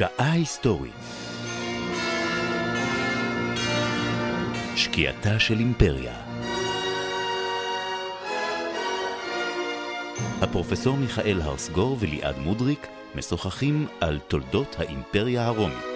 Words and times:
שעה 0.00 0.32
היסטורית 0.32 0.92
שקיעתה 4.76 5.38
של 5.38 5.58
אימפריה 5.58 6.14
הפרופסור 10.42 10.96
מיכאל 10.96 11.40
הרסגור 11.40 11.96
וליעד 12.00 12.38
מודריק 12.38 12.86
משוחחים 13.14 13.86
על 14.00 14.18
תולדות 14.28 14.76
האימפריה 14.78 15.46
הרומית. 15.46 15.89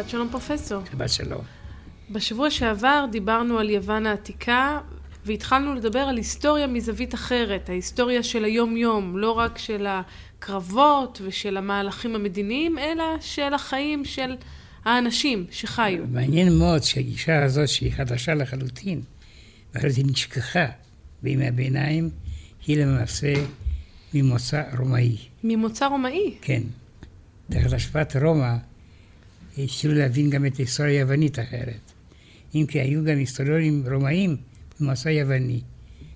שבת 0.00 0.10
שלום 0.10 0.28
פרופסור. 0.30 0.82
שבת 0.92 1.10
שלום. 1.10 1.40
בשבוע 2.10 2.50
שעבר 2.50 3.04
דיברנו 3.12 3.58
על 3.58 3.70
יוון 3.70 4.06
העתיקה 4.06 4.80
והתחלנו 5.24 5.74
לדבר 5.74 5.98
על 5.98 6.16
היסטוריה 6.16 6.66
מזווית 6.66 7.14
אחרת, 7.14 7.68
ההיסטוריה 7.68 8.22
של 8.22 8.44
היום-יום, 8.44 9.18
לא 9.18 9.32
רק 9.32 9.58
של 9.58 9.86
הקרבות 9.88 11.20
ושל 11.24 11.56
המהלכים 11.56 12.14
המדיניים, 12.14 12.78
אלא 12.78 13.04
של 13.20 13.54
החיים 13.54 14.04
של 14.04 14.36
האנשים 14.84 15.46
שחיו. 15.50 16.04
מעניין 16.10 16.58
מאוד 16.58 16.82
שהגישה 16.82 17.44
הזאת, 17.44 17.68
שהיא 17.68 17.92
חדשה 17.92 18.34
לחלוטין, 18.34 19.02
ואחרי 19.74 19.90
זה 19.90 20.02
נשכחה 20.02 20.66
בימי 21.22 21.48
הביניים, 21.48 22.10
היא 22.66 22.84
למעשה 22.84 23.32
ממוצא 24.14 24.62
רומאי. 24.78 25.16
ממוצא 25.44 25.86
רומאי? 25.86 26.34
כן. 26.42 26.62
תחת 27.50 27.72
השפעת 27.72 28.16
רומא 28.16 28.69
התחילו 29.64 29.94
להבין 29.94 30.30
גם 30.30 30.46
את 30.46 30.56
ההיסטוריה 30.58 30.92
היוונית 30.92 31.38
אחרת. 31.38 31.92
אם 32.54 32.64
כי 32.68 32.80
היו 32.80 33.04
גם 33.04 33.18
היסטוריונים 33.18 33.82
רומאים 33.92 34.36
ממוצא 34.80 35.08
יווני, 35.08 35.60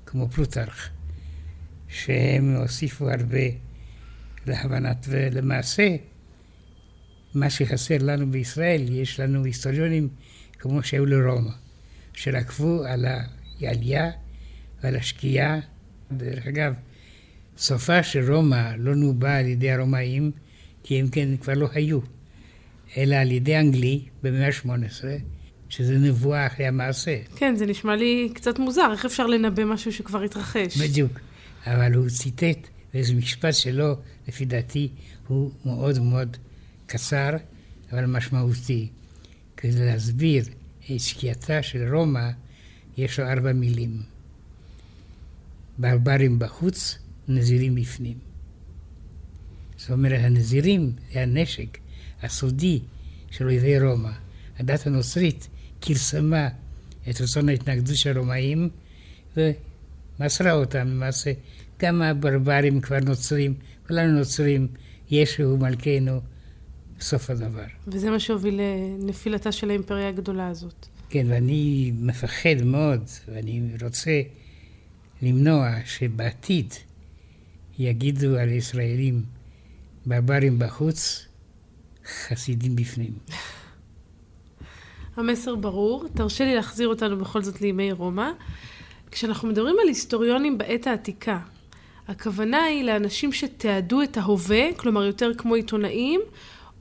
כמו 0.06 0.28
פלוטרך, 0.28 0.90
שהם 1.88 2.56
הוסיפו 2.56 3.10
הרבה 3.10 3.38
להבנת, 4.46 5.06
ולמעשה, 5.08 5.96
מה 7.34 7.50
שחסר 7.50 7.96
לנו 8.00 8.30
בישראל, 8.30 8.92
יש 8.92 9.20
לנו 9.20 9.44
היסטוריונים 9.44 10.08
כמו 10.58 10.82
שהיו 10.82 11.06
לרומא, 11.06 11.50
שרקבו 12.12 12.84
על 12.84 13.06
העלייה 13.06 14.10
ועל 14.82 14.96
השקיעה. 14.96 15.60
דרך 16.12 16.46
אגב, 16.46 16.74
סופה 17.58 18.02
של 18.02 18.32
רומא 18.32 18.72
לא 18.78 18.94
נובע 18.94 19.36
על 19.36 19.46
ידי 19.46 19.70
הרומאים, 19.70 20.30
כי 20.82 21.00
הם 21.00 21.08
כן 21.08 21.36
כבר 21.36 21.54
לא 21.54 21.68
היו. 21.72 22.00
אלא 22.96 23.14
על 23.14 23.30
ידי 23.30 23.58
אנגלי 23.58 24.04
במאה 24.22 24.46
ה-18, 24.46 25.04
שזה 25.68 25.98
נבואה 25.98 26.46
אחרי 26.46 26.66
המעשה. 26.66 27.18
כן, 27.36 27.56
זה 27.56 27.66
נשמע 27.66 27.96
לי 27.96 28.28
קצת 28.34 28.58
מוזר, 28.58 28.92
איך 28.92 29.04
אפשר 29.04 29.26
לנבא 29.26 29.64
משהו 29.64 29.92
שכבר 29.92 30.22
התרחש? 30.22 30.78
בדיוק. 30.78 31.12
אבל 31.66 31.94
הוא 31.94 32.08
ציטט, 32.08 32.68
ואיזה 32.94 33.14
משפט 33.14 33.54
שלו, 33.54 33.96
לפי 34.28 34.44
דעתי, 34.44 34.88
הוא 35.26 35.50
מאוד 35.64 35.98
מאוד 35.98 36.36
קצר, 36.86 37.30
אבל 37.92 38.06
משמעותי. 38.06 38.88
כדי 39.56 39.86
להסביר 39.86 40.44
את 40.90 41.00
שקיעתה 41.00 41.62
של 41.62 41.94
רומא, 41.94 42.30
יש 42.96 43.20
לו 43.20 43.26
ארבע 43.26 43.52
מילים. 43.52 44.02
ברברים 45.78 46.38
בחוץ, 46.38 46.98
נזירים 47.28 47.74
בפנים. 47.74 48.18
זאת 49.76 49.90
אומרת, 49.90 50.20
הנזירים 50.24 50.92
זה 51.12 51.22
הנשק 51.22 51.78
הסודי 52.24 52.80
של 53.30 53.46
אויבי 53.46 53.80
רומא. 53.80 54.10
הדת 54.58 54.86
הנוצרית 54.86 55.48
כרסמה 55.80 56.48
את 57.10 57.20
רצון 57.20 57.48
ההתנגדות 57.48 57.96
של 57.96 58.16
הרומאים 58.16 58.68
ומסרה 59.36 60.52
אותם 60.52 60.88
למעשה. 60.88 61.32
גם 61.78 62.02
הברברים 62.02 62.80
כבר 62.80 63.00
נוצרים, 63.00 63.54
כולנו 63.86 64.18
נוצרים, 64.18 64.68
ישו 65.10 65.56
מלכנו, 65.56 66.20
סוף 67.00 67.30
הדבר. 67.30 67.64
וזה 67.86 68.10
מה 68.10 68.20
שהוביל 68.20 68.60
לנפילתה 68.60 69.52
של 69.52 69.70
האימפריה 69.70 70.08
הגדולה 70.08 70.48
הזאת. 70.48 70.86
כן, 71.08 71.26
ואני 71.28 71.92
מפחד 71.98 72.62
מאוד, 72.64 73.02
ואני 73.28 73.62
רוצה 73.82 74.22
למנוע 75.22 75.70
שבעתיד 75.84 76.74
יגידו 77.78 78.36
על 78.36 78.48
ישראלים 78.48 79.22
ברברים 80.06 80.58
בחוץ, 80.58 81.26
חסידים 82.06 82.76
בפנים. 82.76 83.12
המסר 85.16 85.54
ברור. 85.54 86.04
תרשה 86.14 86.44
לי 86.44 86.54
להחזיר 86.54 86.88
אותנו 86.88 87.18
בכל 87.18 87.42
זאת 87.42 87.60
לימי 87.60 87.92
רומא. 87.92 88.30
כשאנחנו 89.10 89.48
מדברים 89.48 89.76
על 89.82 89.88
היסטוריונים 89.88 90.58
בעת 90.58 90.86
העתיקה, 90.86 91.38
הכוונה 92.08 92.62
היא 92.62 92.84
לאנשים 92.84 93.32
שתיעדו 93.32 94.02
את 94.02 94.16
ההווה, 94.16 94.62
כלומר 94.76 95.04
יותר 95.04 95.32
כמו 95.38 95.54
עיתונאים, 95.54 96.20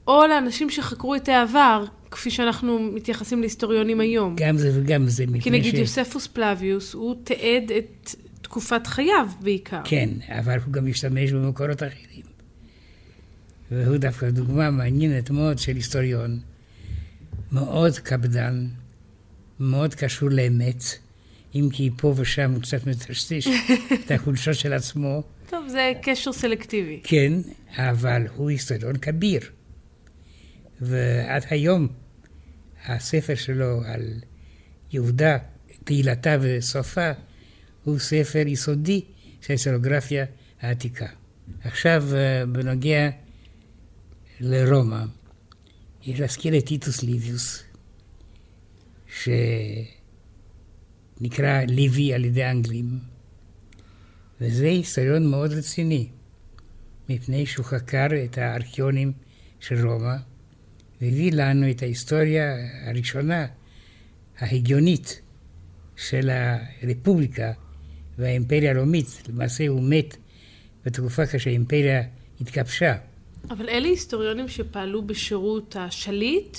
או 0.06 0.26
לאנשים 0.28 0.70
שחקרו 0.70 1.14
את 1.14 1.28
העבר, 1.28 1.84
כפי 2.10 2.30
שאנחנו 2.30 2.78
מתייחסים 2.78 3.40
להיסטוריונים 3.40 4.00
היום. 4.00 4.36
גם 4.36 4.58
זה 4.58 4.70
וגם 4.74 5.08
זה. 5.08 5.24
כי 5.40 5.50
נגיד 5.50 5.74
ש... 5.74 5.78
יוספוס 5.78 6.26
פלביוס, 6.26 6.94
הוא 6.94 7.16
תיעד 7.24 7.72
את 7.78 8.14
תקופת 8.42 8.86
חייו 8.86 9.28
בעיקר. 9.40 9.80
כן, 9.84 10.08
אבל 10.28 10.58
הוא 10.64 10.72
גם 10.72 10.86
משתמש 10.86 11.32
במקורות 11.32 11.82
אחרים. 11.82 12.33
והוא 13.70 13.96
דווקא 13.96 14.30
דוגמה 14.30 14.70
מעניינת 14.70 15.30
מאוד 15.30 15.58
של 15.58 15.76
היסטוריון, 15.76 16.40
מאוד 17.52 17.98
קפדן, 17.98 18.66
מאוד 19.60 19.94
קשור 19.94 20.28
לאמת, 20.30 20.82
אם 21.54 21.68
כי 21.72 21.90
פה 21.96 22.14
ושם 22.16 22.50
הוא 22.50 22.62
קצת 22.62 22.86
מטשטש 22.86 23.48
את 24.04 24.10
החולשות 24.10 24.54
של 24.54 24.72
עצמו. 24.72 25.22
טוב, 25.50 25.68
זה 25.68 25.92
קשר 26.02 26.32
סלקטיבי. 26.32 27.00
כן, 27.04 27.32
אבל 27.76 28.22
הוא 28.36 28.50
היסטוריון 28.50 28.96
כביר. 28.96 29.40
ועד 30.80 31.42
היום 31.50 31.88
הספר 32.86 33.34
שלו 33.34 33.82
על 33.86 34.02
יהודה, 34.92 35.38
תהילתה 35.84 36.36
וסופה, 36.40 37.10
הוא 37.84 37.98
ספר 37.98 38.46
יסודי 38.46 39.00
של 39.40 39.52
ההיסטוריוגרפיה 39.52 40.24
העתיקה. 40.60 41.06
עכשיו, 41.64 42.04
בנוגע 42.52 43.10
לרומא, 44.40 45.04
יש 46.02 46.20
להזכיר 46.20 46.58
את 46.58 46.66
טיטוס 46.66 47.02
ליביוס, 47.02 47.62
שנקרא 51.20 51.60
ליבי 51.68 52.14
על 52.14 52.24
ידי 52.24 52.42
האנגלים, 52.42 52.98
וזה 54.40 54.66
היסטוריון 54.66 55.30
מאוד 55.30 55.52
רציני, 55.52 56.08
מפני 57.08 57.46
שהוא 57.46 57.66
חקר 57.66 58.06
את 58.24 58.38
הארכיונים 58.38 59.12
של 59.60 59.86
רומא, 59.86 60.16
והביא 61.00 61.32
לנו 61.32 61.70
את 61.70 61.82
ההיסטוריה 61.82 62.54
הראשונה, 62.86 63.46
ההגיונית, 64.38 65.20
של 65.96 66.30
הרפובליקה 66.30 67.52
והאימפריה 68.18 68.72
הרומית. 68.72 69.22
למעשה 69.28 69.68
הוא 69.68 69.82
מת 69.82 70.16
בתקופה 70.84 71.26
כשהאימפריה 71.26 72.02
התגבשה. 72.40 72.96
אבל 73.50 73.68
אלה 73.68 73.88
היסטוריונים 73.88 74.48
שפעלו 74.48 75.02
בשירות 75.02 75.76
השליט? 75.78 76.58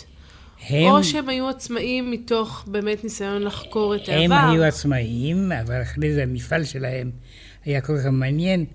הם... 0.70 0.84
או 0.84 1.04
שהם 1.04 1.30
היו 1.30 1.50
עצמאים 1.50 2.12
מתוך 2.12 2.66
באמת 2.68 3.04
ניסיון 3.04 3.42
לחקור 3.42 3.96
את 3.96 4.10
העבר? 4.10 4.36
הם 4.36 4.50
היו 4.52 4.64
עצמאים, 4.64 5.52
אבל 5.52 5.82
אחרי 5.82 6.14
זה 6.14 6.24
המפעל 6.24 6.64
שלהם 6.64 7.12
היה 7.66 7.82
כל 7.82 7.98
כך 7.98 8.06
מעניין, 8.06 8.66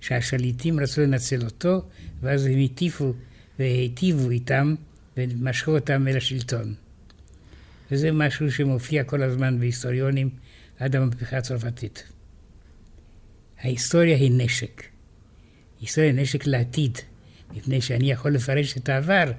שהשליטים 0.00 0.80
רצו 0.80 1.00
לנצל 1.00 1.44
אותו, 1.44 1.82
ואז 2.22 2.46
הם 2.46 2.58
הטיפו 2.64 3.12
והיטיבו 3.58 4.30
איתם, 4.30 4.74
ומשכו 5.16 5.70
אותם 5.70 6.08
אל 6.08 6.16
השלטון. 6.16 6.74
וזה 7.90 8.12
משהו 8.12 8.52
שמופיע 8.52 9.04
כל 9.04 9.22
הזמן 9.22 9.60
בהיסטוריונים 9.60 10.30
עד 10.78 10.96
המהפכה 10.96 11.36
הצרפתית. 11.36 12.04
ההיסטוריה 13.60 14.16
היא 14.16 14.32
נשק. 14.34 14.82
היסטוריה 15.80 16.10
היא 16.10 16.20
נשק 16.20 16.46
לעתיד. 16.46 16.98
מפני 17.56 17.80
שאני 17.80 18.10
יכול 18.10 18.34
לפרש 18.34 18.76
את 18.76 18.88
העבר 18.88 19.32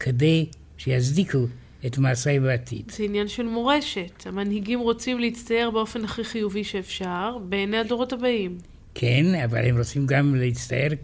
כדי 0.00 0.46
שיצדיקו 0.78 1.46
את 1.86 1.98
מעשיי 1.98 2.40
בעתיד. 2.40 2.90
זה 2.90 3.04
עניין 3.04 3.28
של 3.28 3.46
מורשת. 3.46 4.26
המנהיגים 4.26 4.80
רוצים 4.80 5.18
להצטייר 5.18 5.70
באופן 5.70 6.04
הכי 6.04 6.24
חיובי 6.24 6.64
שאפשר, 6.64 7.38
בעיני 7.48 7.78
הדורות 7.78 8.12
הבאים. 8.12 8.58
כן, 8.94 9.34
אבל 9.44 9.64
הם 9.64 9.78
רוצים 9.78 10.06
גם 10.06 10.34
להצטייר 10.34 10.94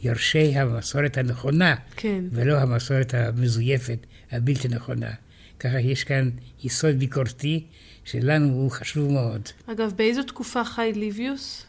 כיורשי 0.00 0.56
המסורת 0.56 1.18
הנכונה, 1.18 1.74
כן. 1.96 2.24
ולא 2.30 2.56
המסורת 2.56 3.14
המזויפת, 3.14 3.98
הבלתי 4.32 4.68
נכונה. 4.68 5.10
ככה 5.58 5.80
יש 5.80 6.04
כאן 6.04 6.30
יסוד 6.64 6.98
ביקורתי, 6.98 7.64
שלנו 8.04 8.54
הוא 8.54 8.70
חשוב 8.70 9.12
מאוד. 9.12 9.48
אגב, 9.66 9.92
באיזו 9.96 10.22
תקופה 10.22 10.64
חי 10.64 10.92
ליביוס? 10.94 11.66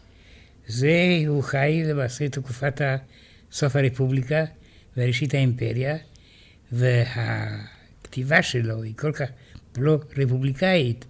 זה, 0.67 1.23
הוא 1.27 1.43
חי 1.43 1.83
למעשה 1.85 2.29
תקופת 2.29 2.81
סוף 3.55 3.75
הרפובליקה 3.75 4.45
וראשית 4.97 5.33
האימפריה, 5.33 5.97
והכתיבה 6.71 8.41
שלו 8.41 8.83
היא 8.83 8.93
כל 8.97 9.11
כך 9.11 9.29
לא 9.77 9.99
רפובליקאית, 10.17 11.05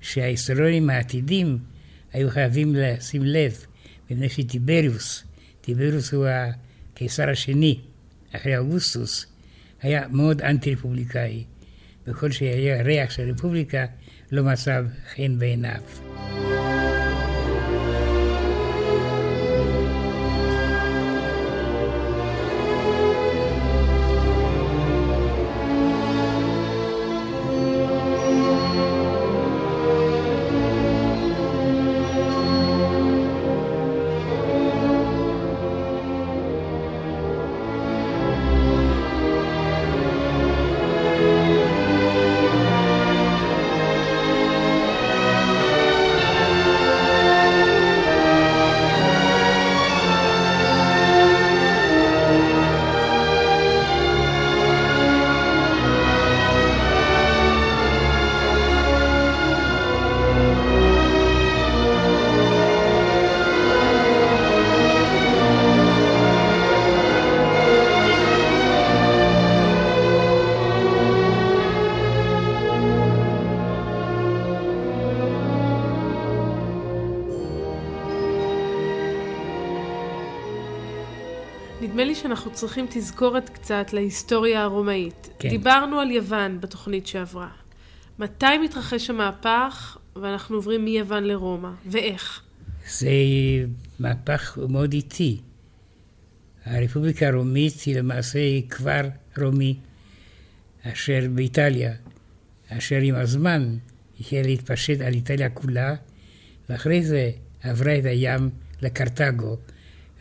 שההיסטוריונים 0.00 0.90
העתידים 0.90 1.58
היו 2.12 2.30
חייבים 2.30 2.74
לשים 2.74 3.22
לב, 3.24 3.64
מפני 4.10 4.28
שטיבריוס, 4.28 5.24
טיבריוס 5.60 6.12
הוא 6.12 6.26
הקיסר 6.26 7.30
השני, 7.30 7.80
אחרי 8.32 8.58
אוגוסטוס, 8.58 9.26
היה 9.82 10.08
מאוד 10.08 10.42
אנטי-רפובליקאי, 10.42 11.44
וכל 12.06 12.30
שהיה 12.30 12.82
ריח 12.82 13.10
של 13.10 13.30
רפובליקה 13.30 13.86
לא 14.32 14.44
מצא 14.44 14.80
חן 15.14 15.38
בעיניו. 15.38 15.80
שאנחנו 82.30 82.52
צריכים 82.52 82.86
תזכורת 82.90 83.48
קצת 83.48 83.92
להיסטוריה 83.92 84.62
הרומאית. 84.62 85.28
כן. 85.38 85.48
דיברנו 85.48 86.00
על 86.00 86.10
יוון 86.10 86.60
בתוכנית 86.60 87.06
שעברה. 87.06 87.48
מתי 88.18 88.58
מתרחש 88.64 89.10
המהפך 89.10 89.98
ואנחנו 90.16 90.56
עוברים 90.56 90.84
מיוון 90.84 91.24
לרומא, 91.24 91.70
ואיך? 91.86 92.42
זה 92.90 93.10
מהפך 93.98 94.58
מאוד 94.68 94.92
איטי. 94.92 95.40
הרפובליקה 96.64 97.28
הרומית 97.28 97.80
היא 97.86 97.96
למעשה 97.96 98.38
כבר 98.68 99.08
רומי, 99.38 99.76
אשר 100.82 101.20
באיטליה, 101.34 101.92
אשר 102.68 102.96
עם 102.96 103.14
הזמן 103.14 103.76
החלה 104.20 104.42
להתפשט 104.42 105.00
על 105.00 105.14
איטליה 105.14 105.50
כולה, 105.50 105.94
ואחרי 106.68 107.02
זה 107.02 107.30
עברה 107.62 107.98
את 107.98 108.04
הים 108.04 108.50
לקרתגו. 108.82 109.56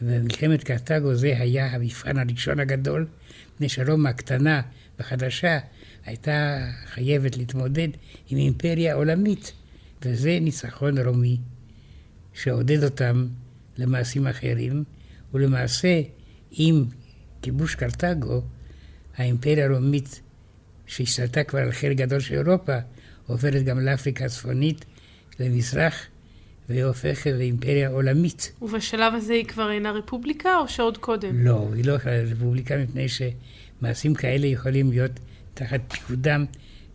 ומלחמת 0.02 0.64
קרתגו 0.64 1.16
זה 1.16 1.34
היה 1.38 1.68
המבחן 1.68 2.18
הראשון 2.18 2.60
הגדול, 2.60 3.08
מפני 3.56 3.70
שרומא 3.70 4.10
הקטנה 4.10 4.62
וחדשה 5.00 5.60
הייתה 6.06 6.68
חייבת 6.86 7.38
להתמודד 7.38 7.88
עם 8.30 8.38
אימפריה 8.38 8.96
עולמית, 8.96 9.52
וזה 10.02 10.38
ניצחון 10.42 10.98
רומי 10.98 11.38
שעודד 12.34 12.84
אותם 12.84 13.28
למעשים 13.78 14.28
אחרים, 14.28 14.84
ולמעשה 15.34 16.02
עם 16.52 16.86
כיבוש 17.42 17.76
קרתגו, 17.76 18.42
האימפריה 19.18 19.66
הרומית 19.66 20.22
שהשתלטה 20.86 21.44
כבר 21.44 21.60
על 21.60 21.72
חלק 21.72 21.98
גדול 21.98 22.20
של 22.20 22.36
אירופה, 22.36 22.78
עוברת 23.28 23.64
גם 23.64 23.80
לאפריקה 23.80 24.26
הצפונית, 24.26 24.86
למזרח, 25.40 26.08
והיא 26.70 26.84
הופכת 26.84 27.32
לאימפריה 27.32 27.90
עולמית. 27.90 28.52
ובשלב 28.62 29.14
הזה 29.16 29.34
היא 29.34 29.46
כבר 29.46 29.72
אינה 29.72 29.92
רפובליקה, 29.92 30.58
או 30.58 30.68
שעוד 30.68 30.98
קודם? 30.98 31.46
לא, 31.46 31.70
היא 31.74 31.86
לא 31.86 31.94
רפובליקה 32.06 32.78
מפני 32.78 33.06
שמעשים 33.10 34.14
כאלה 34.14 34.48
יכולים 34.48 34.92
להיות 34.92 35.12
תחת 35.54 35.82
פיקודם 35.88 36.46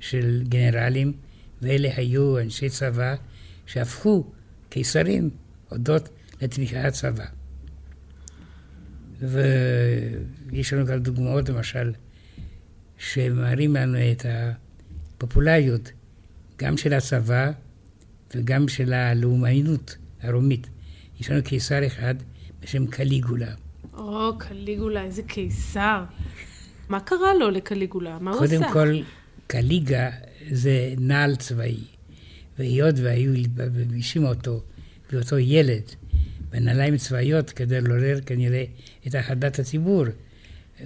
של 0.00 0.43
גנרלים, 0.49 1.12
ואלה 1.62 1.88
היו 1.97 2.38
אנשי 2.38 2.69
צבא 2.69 3.15
שהפכו 3.67 4.25
קיסרים 4.69 5.31
הודות 5.69 6.09
לתמיכת 6.43 6.85
הצבא. 6.85 7.25
ויש 9.21 10.73
לנו 10.73 10.87
גם 10.87 10.99
דוגמאות, 10.99 11.49
למשל, 11.49 11.93
שמראים 12.99 13.76
לנו 13.76 13.99
את 14.12 14.26
הפופולריות 14.28 15.93
גם 16.59 16.76
של 16.76 16.93
הצבא 16.93 17.50
וגם 18.35 18.69
של 18.69 18.93
הלאומנות 18.93 19.97
הרומית. 20.23 20.67
יש 21.21 21.31
לנו 21.31 21.43
קיסר 21.43 21.87
אחד 21.87 22.14
בשם 22.62 22.87
קליגולה. 22.87 23.55
או, 23.95 24.38
קליגולה, 24.38 25.03
איזה 25.05 25.23
קיסר. 25.23 26.05
מה 26.88 27.00
קרה 27.00 27.35
לו 27.35 27.50
לקליגולה? 27.50 28.19
מה 28.21 28.31
הוא 28.31 28.45
עשה? 28.45 28.59
קודם 28.59 28.73
כל, 28.73 29.03
קליגה 29.47 30.11
זה 30.50 30.95
נעל 30.99 31.37
צבאי, 31.37 31.81
והיות 32.59 32.95
והיו 32.99 33.33
מלבישים 33.57 34.25
אותו 34.25 34.62
באותו 35.12 35.38
ילד 35.38 35.83
בנעליים 36.50 36.97
צבאיות 36.97 37.50
כדי 37.50 37.81
לעורר 37.81 38.21
כנראה 38.26 38.64
את 39.07 39.14
אחדת 39.14 39.59
הציבור, 39.59 40.05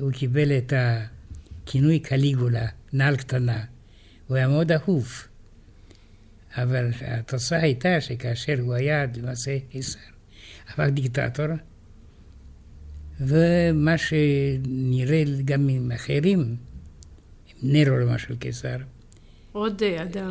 הוא 0.00 0.12
קיבל 0.12 0.58
את 0.58 0.72
הכינוי 0.76 1.98
קליגולה, 1.98 2.66
נעל 2.92 3.16
קטנה. 3.16 3.64
הוא 4.26 4.36
היה 4.36 4.48
מאוד 4.48 4.72
אהוב. 4.72 5.12
אבל 6.56 6.90
התוצאה 7.00 7.62
הייתה 7.62 8.00
שכאשר 8.00 8.54
הוא 8.60 8.74
היה 8.74 9.06
למעשה 9.16 9.58
קיסר, 9.70 9.98
הפך 10.68 10.86
דיקטטור, 10.92 11.46
ומה 13.20 13.98
שנראה 13.98 15.24
גם 15.44 15.68
עם 15.68 15.92
אחרים, 15.92 16.56
נרו 17.62 17.96
למשל 17.96 18.36
קיסר. 18.36 18.76
עוד 19.52 19.82
אדם 19.82 20.30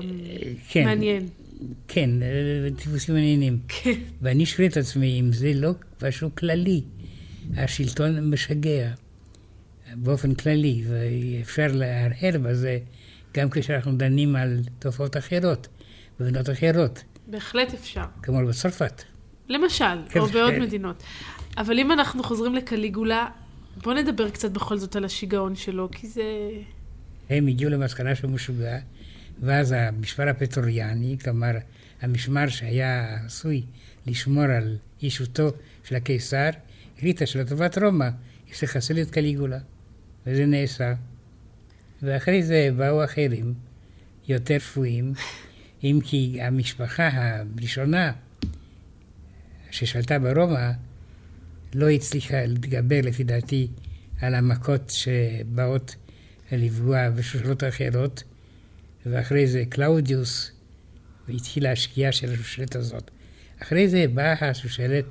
כן, 0.70 0.86
מעניין. 0.86 1.28
כן, 1.88 2.10
טיפוסים 2.78 3.16
מעניינים. 3.16 3.60
כן. 3.68 4.00
ואני 4.22 4.46
שואל 4.46 4.68
את 4.68 4.78
עצמי 4.78 5.20
אם 5.20 5.34
זה 5.34 5.52
לא 5.54 5.72
משהו 6.04 6.36
כללי. 6.36 6.82
השלטון 7.58 8.30
משגע 8.30 8.92
באופן 9.96 10.34
כללי, 10.34 10.84
ואפשר 10.88 11.68
להרהר 11.68 12.40
בזה 12.44 12.80
גם 13.34 13.50
כשאנחנו 13.50 13.98
דנים 13.98 14.36
על 14.36 14.60
תופעות 14.80 15.18
אחרות. 15.18 15.68
במדינות 16.20 16.50
אחרות. 16.50 17.04
בהחלט 17.28 17.74
אפשר. 17.74 18.06
כמו 18.24 18.48
בצרפת. 18.48 19.04
למשל, 19.50 19.86
כן, 20.10 20.20
או 20.20 20.26
בעוד 20.26 20.54
כן. 20.54 20.62
מדינות. 20.62 21.04
אבל 21.58 21.80
אם 21.80 21.92
אנחנו 21.92 22.24
חוזרים 22.24 22.56
לקליגולה, 22.56 23.28
בוא 23.84 23.94
נדבר 23.94 24.30
קצת 24.30 24.52
בכל 24.52 24.78
זאת 24.78 24.96
על 24.96 25.06
השיגעון 25.06 25.56
שלו, 25.56 25.90
כי 25.92 26.08
זה... 26.08 26.24
הם 27.30 27.48
הגיעו 27.48 27.72
למסקנה 27.72 28.16
שהוא 28.16 28.32
משוגע, 28.32 28.78
ואז 29.42 29.72
המשמר 29.72 30.30
הפטרוריאני, 30.30 31.18
כלומר 31.24 31.52
המשמר 32.02 32.48
שהיה 32.48 33.18
עשוי 33.26 33.64
לשמור 34.06 34.44
על 34.44 34.78
אישותו 35.02 35.50
של 35.84 35.96
הקיסר, 35.96 36.50
החליטה 36.98 37.26
שלטובת 37.26 37.78
רומא 37.78 38.10
יש 38.52 38.64
לחסל 38.64 39.02
את 39.02 39.12
קליגולה, 39.12 39.60
וזה 40.28 40.46
נעשה. 40.46 40.94
ואחרי 42.02 42.44
זה 42.44 42.70
באו 42.78 43.04
אחרים, 43.04 43.54
יותר 44.28 44.60
שפויים, 44.60 45.14
אם 45.84 46.00
כי 46.04 46.38
המשפחה 46.42 47.10
הראשונה 47.14 48.12
ששלטה 49.72 50.20
ברומא 50.20 50.72
לא 51.74 51.90
הצליחה 51.90 52.46
להתגבר, 52.46 53.00
לפי 53.04 53.24
דעתי, 53.24 53.68
על 54.22 54.36
המכות 54.36 54.90
שבאות 54.90 55.96
לפגוע 56.52 57.10
בשושלות 57.10 57.64
אחרות, 57.64 58.24
ואחרי 59.06 59.48
זה 59.48 59.64
קלאודיוס, 59.70 60.52
והתחילה 61.28 61.72
השקיעה 61.72 62.12
של 62.12 62.34
השושלת 62.34 62.76
הזאת. 62.76 63.12
אחרי 63.62 63.90
זה 63.90 64.06
באה 64.14 64.50
השושלת 64.50 65.06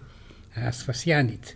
האספסיאנית, 0.55 1.55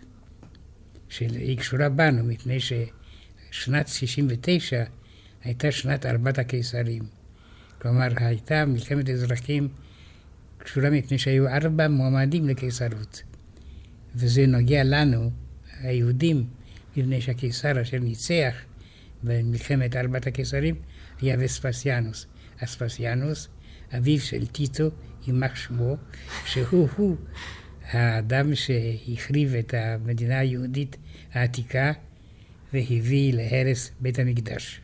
שהיא 1.09 1.57
קשורה 1.57 1.89
בנו, 1.89 2.23
מפני 2.23 2.57
ששנת 2.59 3.87
69' 3.87 4.83
הייתה 5.43 5.71
שנת 5.71 6.05
ארבעת 6.05 6.39
הקיסרים. 6.39 7.20
כלומר, 7.81 8.07
הייתה 8.15 8.65
מלחמת 8.65 9.09
אזרחים 9.09 9.67
קשה 10.57 10.89
מפני 10.89 11.17
שהיו 11.17 11.47
ארבע 11.47 11.87
מועמדים 11.87 12.47
לקיסרות. 12.47 13.23
וזה 14.15 14.47
נוגע 14.47 14.83
לנו, 14.83 15.31
היהודים, 15.79 16.47
מפני 16.97 17.21
שהקיסר 17.21 17.81
אשר 17.81 17.99
ניצח 17.99 18.53
במלחמת 19.23 19.95
ארבעת 19.95 20.27
הקיסרים 20.27 20.75
היה 21.21 21.35
וספסיאנוס. 21.39 22.27
אספסיאנוס, 22.63 23.47
אביו 23.97 24.19
של 24.19 24.45
טיטו, 24.45 24.89
יימח 25.27 25.55
שמו, 25.55 25.97
שהוא-הוא 26.45 27.17
האדם 27.91 28.55
שהחריב 28.55 29.55
את 29.55 29.73
המדינה 29.77 30.39
היהודית 30.39 30.97
העתיקה 31.33 31.91
והביא 32.73 33.33
להרס 33.33 33.91
בית 33.99 34.19
המקדש. 34.19 34.81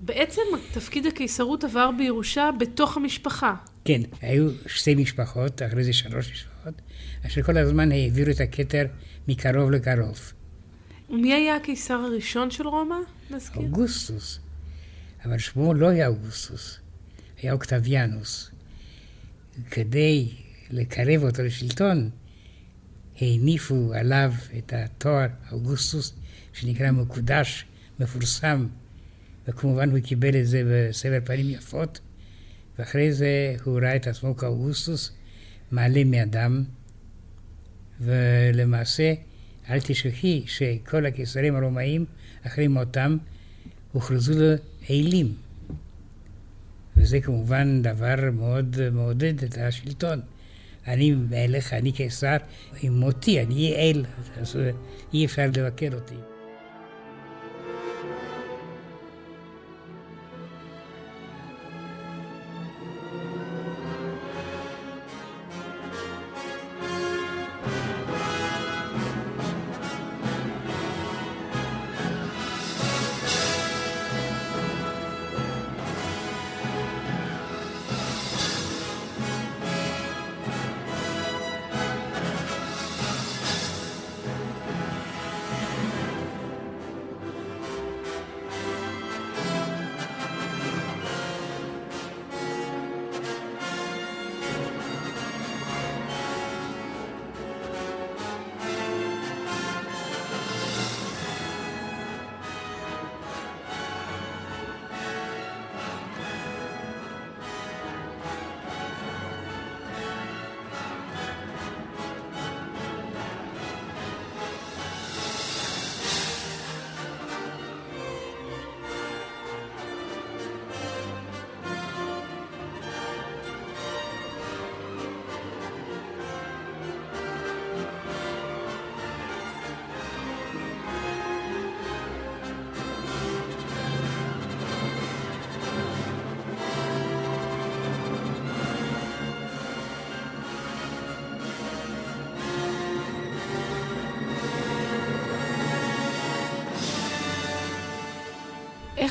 בעצם 0.00 0.42
תפקיד 0.72 1.06
הקיסרות 1.06 1.64
עבר 1.64 1.90
בירושה 1.98 2.50
בתוך 2.60 2.96
המשפחה. 2.96 3.54
כן, 3.84 4.00
היו 4.20 4.50
שתי 4.66 4.94
משפחות, 4.94 5.62
אחרי 5.62 5.84
זה 5.84 5.92
שלוש 5.92 6.32
משפחות, 6.32 6.74
אשר 7.26 7.42
כל 7.42 7.56
הזמן 7.58 7.92
העבירו 7.92 8.30
את 8.30 8.40
הכתר 8.40 8.84
מקרוב 9.28 9.70
לקרוב. 9.70 10.32
ומי 11.10 11.34
היה 11.34 11.56
הקיסר 11.56 11.94
הראשון 11.94 12.50
של 12.50 12.66
רומא? 12.66 12.96
נזכיר. 13.30 13.62
אוגוסטוס. 13.62 14.40
אבל 15.24 15.38
שמו 15.38 15.74
לא 15.74 15.88
היה 15.88 16.08
אוגוסטוס, 16.08 16.78
היה 17.42 17.52
אוקטביאנוס. 17.52 18.50
כדי 19.70 20.28
לקרב 20.70 21.24
אותו 21.24 21.42
לשלטון, 21.42 22.10
הניפו 23.20 23.92
עליו 23.94 24.32
את 24.58 24.72
התואר 24.76 25.26
אוגוסטוס, 25.52 26.14
שנקרא 26.52 26.90
מקודש, 26.90 27.64
מפורסם, 28.00 28.66
וכמובן 29.48 29.90
הוא 29.90 29.98
קיבל 29.98 30.40
את 30.40 30.46
זה 30.46 30.62
בסבר 30.66 31.18
פנים 31.24 31.50
יפות, 31.50 32.00
ואחרי 32.78 33.12
זה 33.12 33.56
הוא 33.64 33.80
ראה 33.82 33.96
את 33.96 34.06
עצמו 34.06 34.36
כאוגוסטוס, 34.36 35.12
מעלה 35.70 36.04
מאדם, 36.04 36.64
ולמעשה, 38.00 39.14
אל 39.70 39.80
תשכחי 39.80 40.42
שכל 40.46 41.06
הקיסרים 41.06 41.56
הרומאים, 41.56 42.04
אחרי 42.46 42.68
מותם, 42.68 43.16
הוכרזו 43.92 44.34
לאלים. 44.90 45.34
וזה 46.96 47.20
כמובן 47.20 47.82
דבר 47.82 48.30
מאוד 48.32 48.90
מעודד 48.92 49.44
את 49.44 49.58
השלטון. 49.58 50.20
אני 50.86 51.14
מלך, 51.14 51.72
אני 51.72 51.92
קיסר, 51.92 52.36
עם 52.82 53.00
מותי, 53.00 53.42
אני 53.42 53.54
אהיה 53.54 53.90
אל, 53.90 54.04
אז 54.36 54.58
אי 55.14 55.24
אפשר 55.24 55.46
לבקר 55.56 55.94
אותי. 55.94 56.35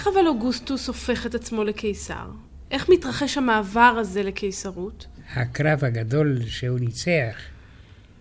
איך 0.05 0.13
אבל 0.17 0.27
אוגוסטוס 0.27 0.88
הופך 0.88 1.25
את 1.25 1.35
עצמו 1.35 1.63
לקיסר? 1.63 2.31
איך 2.71 2.89
מתרחש 2.89 3.38
המעבר 3.38 3.95
הזה 4.01 4.24
לקיסרות? 4.24 5.07
הקרב 5.33 5.83
הגדול 5.83 6.45
שהוא 6.45 6.79
ניצח, 6.79 7.35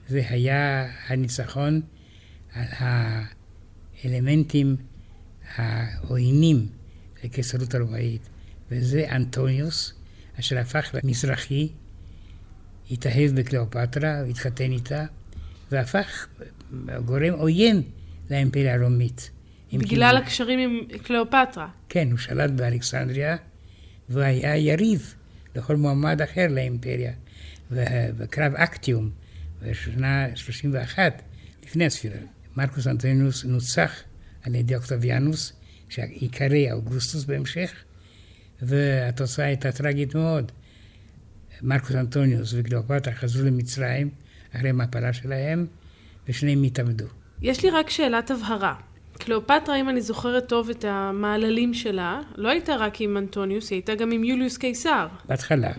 זה 0.09 0.23
היה 0.29 0.91
הניצחון 1.07 1.81
על 2.55 2.67
האלמנטים 4.05 4.76
העוינים 5.55 6.67
לקיסרות 7.25 7.75
הרומאית, 7.75 8.29
וזה 8.71 9.07
אנטוניוס, 9.11 9.95
אשר 10.41 10.59
הפך 10.59 10.95
למזרחי, 10.95 11.69
התאהב 12.91 13.31
בקליאופטרה, 13.41 14.23
התחתן 14.23 14.73
איתה, 14.73 15.05
והפך 15.71 16.26
גורם 17.05 17.33
עוין 17.33 17.83
לאימפריה 18.31 18.75
הרומית. 18.75 19.31
בגלל 19.78 20.16
הקשרים 20.16 20.59
עם 20.59 20.99
קליאופטרה. 20.99 21.69
כן, 21.88 22.11
הוא 22.11 22.19
שלט 22.19 22.50
באלכסנדריה, 22.50 23.37
והיה 24.09 24.57
יריב 24.57 25.14
לכל 25.54 25.76
מועמד 25.76 26.23
אחר 26.23 26.47
לאימפריה. 26.50 27.12
ובקרב 27.71 28.54
אקטיום, 28.54 29.11
בשנה 29.62 30.26
31 30.35 31.23
לפני 31.66 31.87
הספירה, 31.87 32.19
מרקוס 32.57 32.87
אנטוניוס 32.87 33.45
נוצח 33.45 34.02
על 34.43 34.54
ידי 34.54 34.75
אוקטביאנוס, 34.75 35.52
שעיקרי 35.88 36.73
אוגוסטוס 36.73 37.25
בהמשך, 37.25 37.73
והתוצאה 38.62 39.47
הייתה 39.47 39.73
טרגית 39.73 40.14
מאוד. 40.14 40.52
מרקוס 41.62 41.95
אנטוניוס 41.95 42.54
וקליאופטרה 42.57 43.14
חזרו 43.14 43.47
למצרים 43.47 44.11
אחרי 44.57 44.71
המפלה 44.71 45.12
שלהם, 45.12 45.66
ושניהם 46.28 46.62
התאבדו. 46.62 47.07
יש 47.43 47.64
לי 47.64 47.71
רק 47.71 47.90
שאלת 47.90 48.31
הבהרה. 48.31 48.75
קליאופטרה, 49.18 49.76
אם 49.80 49.88
אני 49.88 50.00
זוכרת 50.00 50.49
טוב 50.49 50.71
את 50.71 50.85
המעללים 50.88 51.75
שלה, 51.75 52.21
לא 52.37 52.49
הייתה 52.49 52.76
רק 52.76 53.00
עם 53.00 53.16
אנטוניוס, 53.16 53.71
היא 53.71 53.76
הייתה 53.76 53.94
גם 53.94 54.11
עם 54.11 54.25
יוליוס 54.25 54.56
קיסר. 54.56 55.06
בהתחלה. 55.28 55.73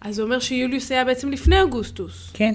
אז 0.00 0.14
זה 0.14 0.22
אומר 0.22 0.40
שיוליוס 0.40 0.92
היה 0.92 1.04
בעצם 1.04 1.30
לפני 1.30 1.60
אוגוסטוס. 1.62 2.30
כן. 2.34 2.52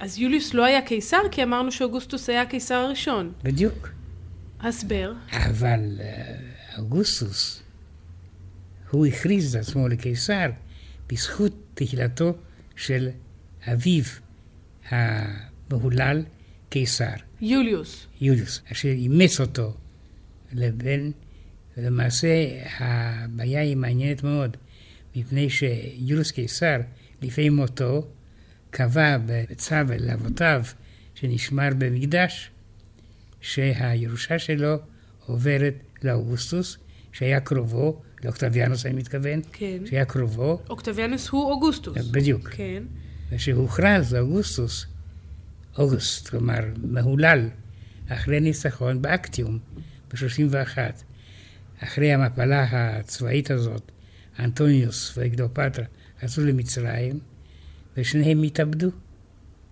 אז 0.00 0.18
יוליוס 0.18 0.54
לא 0.54 0.64
היה 0.64 0.82
קיסר, 0.82 1.20
כי 1.30 1.42
אמרנו 1.42 1.72
שאוגוסטוס 1.72 2.28
היה 2.28 2.42
הקיסר 2.42 2.74
הראשון. 2.74 3.32
בדיוק. 3.42 3.88
הסבר. 4.60 5.12
אבל 5.32 5.80
אה, 6.00 6.34
אוגוסטוס, 6.78 7.62
הוא 8.90 9.06
הכריז 9.06 9.56
את 9.56 9.62
עצמו 9.62 9.88
לקיסר 9.88 10.46
בזכות 11.08 11.52
תהילתו 11.74 12.34
של 12.76 13.08
אביו 13.72 14.04
המהולל, 14.90 16.22
קיסר. 16.68 17.14
יוליוס. 17.40 18.06
יוליוס, 18.20 18.60
אשר 18.72 18.88
אימץ 18.88 19.40
אותו 19.40 19.74
לבן, 20.52 21.10
ולמעשה 21.76 22.28
הבעיה 22.78 23.60
היא 23.60 23.76
מעניינת 23.76 24.24
מאוד, 24.24 24.56
מפני 25.16 25.50
שיוליוס 25.50 26.30
קיסר, 26.30 26.76
לפני 27.22 27.48
מותו, 27.48 28.06
קבע 28.70 29.16
בצו 29.26 29.74
אל 29.74 30.10
אבותיו, 30.10 30.64
שנשמר 31.14 31.68
במקדש, 31.78 32.50
שהירושה 33.40 34.38
שלו 34.38 34.76
עוברת 35.26 35.74
לאוגוסטוס, 36.02 36.78
שהיה 37.12 37.40
קרובו, 37.40 38.00
לאוקטביאנוס 38.24 38.86
אני 38.86 38.94
מתכוון, 38.94 39.40
כן. 39.52 39.78
שהיה 39.86 40.04
קרובו, 40.04 40.60
אוקטביאנוס 40.70 41.28
הוא 41.28 41.50
אוגוסטוס. 41.52 42.06
בדיוק, 42.10 42.48
כן. 42.48 42.82
ושהוכרז 43.30 44.14
אוגוסטוס, 44.14 44.86
אוגוסט, 45.78 46.28
כלומר 46.28 46.58
מהולל, 46.82 47.48
אחרי 48.08 48.40
ניצחון 48.40 49.02
באקטיום 49.02 49.58
ב-31. 50.10 50.78
אחרי 51.84 52.12
המפלה 52.12 52.66
הצבאית 52.70 53.50
הזאת, 53.50 53.92
אנטוניוס 54.38 55.18
ואקדופטרה 55.18 55.84
חזרו 56.20 56.44
למצרים, 56.44 57.18
ושניהם 57.96 58.42
התאבדו 58.42 58.90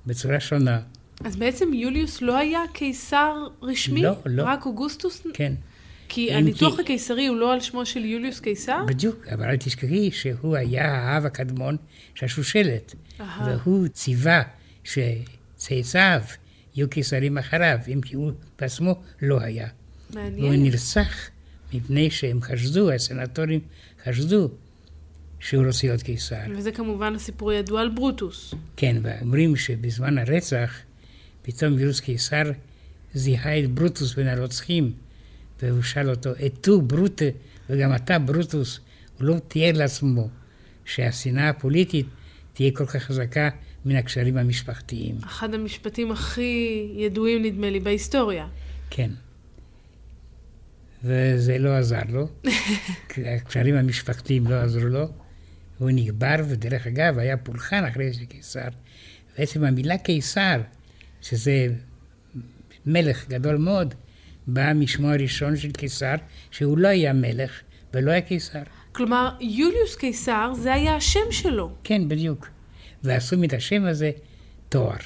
בצורה 0.06 0.40
שונה. 0.40 0.80
אז 1.24 1.36
בעצם 1.36 1.72
יוליוס 1.74 2.22
לא 2.22 2.36
היה 2.38 2.60
קיסר 2.72 3.34
רשמי? 3.62 4.02
לא, 4.02 4.12
לא. 4.26 4.42
רק 4.46 4.66
אוגוסטוס? 4.66 5.26
כן, 5.34 5.52
כי 6.08 6.32
הניתוח 6.34 6.76
כי- 6.76 6.82
הקיסרי 6.82 7.26
הוא 7.26 7.36
לא 7.36 7.52
על 7.52 7.60
שמו 7.60 7.86
של 7.86 8.04
יוליוס 8.04 8.40
קיסר? 8.40 8.84
בדיוק, 8.88 9.26
אבל 9.28 9.44
אל 9.44 9.56
תשכחי 9.56 10.10
שהוא 10.10 10.56
היה 10.56 10.92
האב 10.94 11.26
הקדמון 11.26 11.76
של 12.14 12.26
השושלת. 12.26 12.94
והוא 13.46 13.88
ציווה 13.88 14.42
שצאצאיו 15.64 16.20
יהיו 16.74 16.90
קיסרים 16.90 17.38
אחריו, 17.38 17.78
אם 17.92 18.00
כי 18.00 18.16
הוא 18.16 18.32
בעצמו 18.58 19.02
לא 19.22 19.40
היה. 19.40 19.68
והוא 20.10 20.24
מעניין. 20.24 20.62
נרצח 20.62 21.28
מפני 21.72 22.10
שהם 22.10 22.42
חשדו, 22.42 22.92
הסנטורים 22.92 23.60
חשדו 24.04 24.50
שהוא 25.40 25.66
רוצה 25.66 25.86
להיות 25.86 26.02
קיסר. 26.02 26.36
וזה 26.56 26.72
כמובן 26.72 27.14
הסיפור 27.14 27.50
הידוע 27.50 27.80
על 27.80 27.88
ברוטוס. 27.88 28.54
כן, 28.76 28.96
ואומרים 29.02 29.56
שבזמן 29.56 30.18
הרצח, 30.18 30.76
פתאום 31.42 31.72
יוליוס 31.72 32.00
קיסר 32.00 32.42
זיהה 33.14 33.58
את 33.58 33.70
ברוטוס 33.70 34.14
בין 34.14 34.28
הרוצחים, 34.28 34.92
והוא 35.62 35.82
שאל 35.82 36.10
אותו, 36.10 36.30
אתו 36.46 36.80
ברוטה, 36.82 37.24
וגם 37.70 37.94
אתה 37.94 38.18
ברוטוס. 38.18 38.80
הוא 39.18 39.24
לא 39.24 39.36
תיאר 39.48 39.72
לעצמו 39.74 40.28
שהשנאה 40.84 41.48
הפוליטית 41.48 42.06
תהיה 42.52 42.70
כל 42.74 42.86
כך 42.86 42.96
חזקה 42.96 43.48
מן 43.84 43.96
הקשרים 43.96 44.36
המשפחתיים. 44.36 45.14
אחד 45.24 45.54
המשפטים 45.54 46.12
הכי 46.12 46.88
ידועים, 46.96 47.42
נדמה 47.42 47.70
לי, 47.70 47.80
בהיסטוריה. 47.80 48.46
כן. 48.90 49.10
וזה 51.04 51.58
לא 51.58 51.76
עזר 51.76 52.02
לו, 52.08 52.28
הקשרים 53.36 53.74
המשפחתיים 53.74 54.46
לא 54.46 54.54
עזרו 54.54 54.84
לו, 54.84 55.08
הוא 55.78 55.90
נגבר, 55.90 56.34
ודרך 56.48 56.86
אגב, 56.86 57.18
היה 57.18 57.36
פולחן 57.36 57.84
אחרי 57.84 58.12
זה 58.12 58.26
קיסר. 58.28 58.68
בעצם 59.38 59.64
המילה 59.64 59.98
קיסר, 59.98 60.60
שזה 61.22 61.66
מלך 62.86 63.28
גדול 63.28 63.56
מאוד, 63.56 63.94
באה 64.46 64.74
משמו 64.74 65.10
הראשון 65.10 65.56
של 65.56 65.72
קיסר, 65.72 66.14
שהוא 66.50 66.78
לא 66.78 66.88
היה 66.88 67.12
מלך 67.12 67.60
ולא 67.94 68.10
היה 68.10 68.20
קיסר. 68.20 68.62
כלומר, 68.92 69.30
יוליוס 69.40 69.96
קיסר, 69.96 70.52
זה 70.54 70.74
היה 70.74 70.96
השם 70.96 71.30
שלו. 71.30 71.72
כן, 71.84 72.08
בדיוק. 72.08 72.48
ועשו 73.04 73.38
מת 73.38 73.52
השם 73.52 73.84
הזה 73.84 74.10
תואר, 74.68 74.96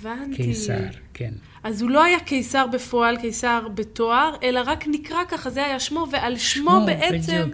הבנתי. 0.00 0.36
קיסר, 0.36 0.84
כן. 1.14 1.32
אז 1.62 1.82
הוא 1.82 1.90
לא 1.90 2.04
היה 2.04 2.20
קיסר 2.20 2.66
בפועל, 2.72 3.16
קיסר 3.20 3.68
בתואר, 3.74 4.34
אלא 4.42 4.60
רק 4.66 4.84
נקרא 4.86 5.18
ככה, 5.28 5.50
זה 5.50 5.64
היה 5.64 5.80
שמו, 5.80 6.06
ועל 6.12 6.38
שמו 6.38 6.70
שמו, 6.70 6.86
בעצם 6.86 7.50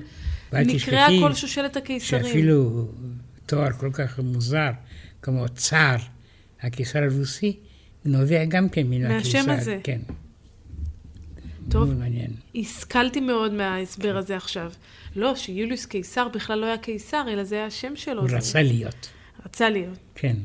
נקראה 0.52 1.06
כל 1.20 1.34
שושלת 1.34 1.76
הקיסרים. 1.76 2.24
שאפילו 2.24 2.88
תואר 3.46 3.72
כל 3.72 3.90
כך 3.92 4.18
מוזר, 4.18 4.70
כמו 5.22 5.48
צאר, 5.48 5.96
הקיסר 6.62 6.98
הרוסי, 7.02 7.56
נובע 8.04 8.44
גם 8.44 8.68
כן 8.68 8.86
מן 8.86 9.08
מהשם 9.08 9.38
הקיסר. 9.38 9.52
הזה. 9.52 9.78
כן. 9.82 10.00
טוב. 11.70 11.94
מעניין. 11.94 12.30
השכלתי 12.54 13.20
מאוד 13.20 13.52
מההסבר 13.52 14.16
הזה 14.16 14.36
עכשיו. 14.36 14.72
לא, 15.16 15.34
שיוליוס 15.34 15.86
קיסר 15.86 16.28
בכלל 16.28 16.58
לא 16.58 16.66
היה 16.66 16.78
קיסר, 16.78 17.24
אלא 17.28 17.44
זה 17.44 17.54
היה 17.54 17.66
השם 17.66 17.96
שלו. 17.96 18.20
הוא 18.22 18.30
רצה 18.30 18.62
להיות, 18.62 19.08
רצה 19.44 19.70
להיות. 19.70 19.98
כן. 20.14 20.36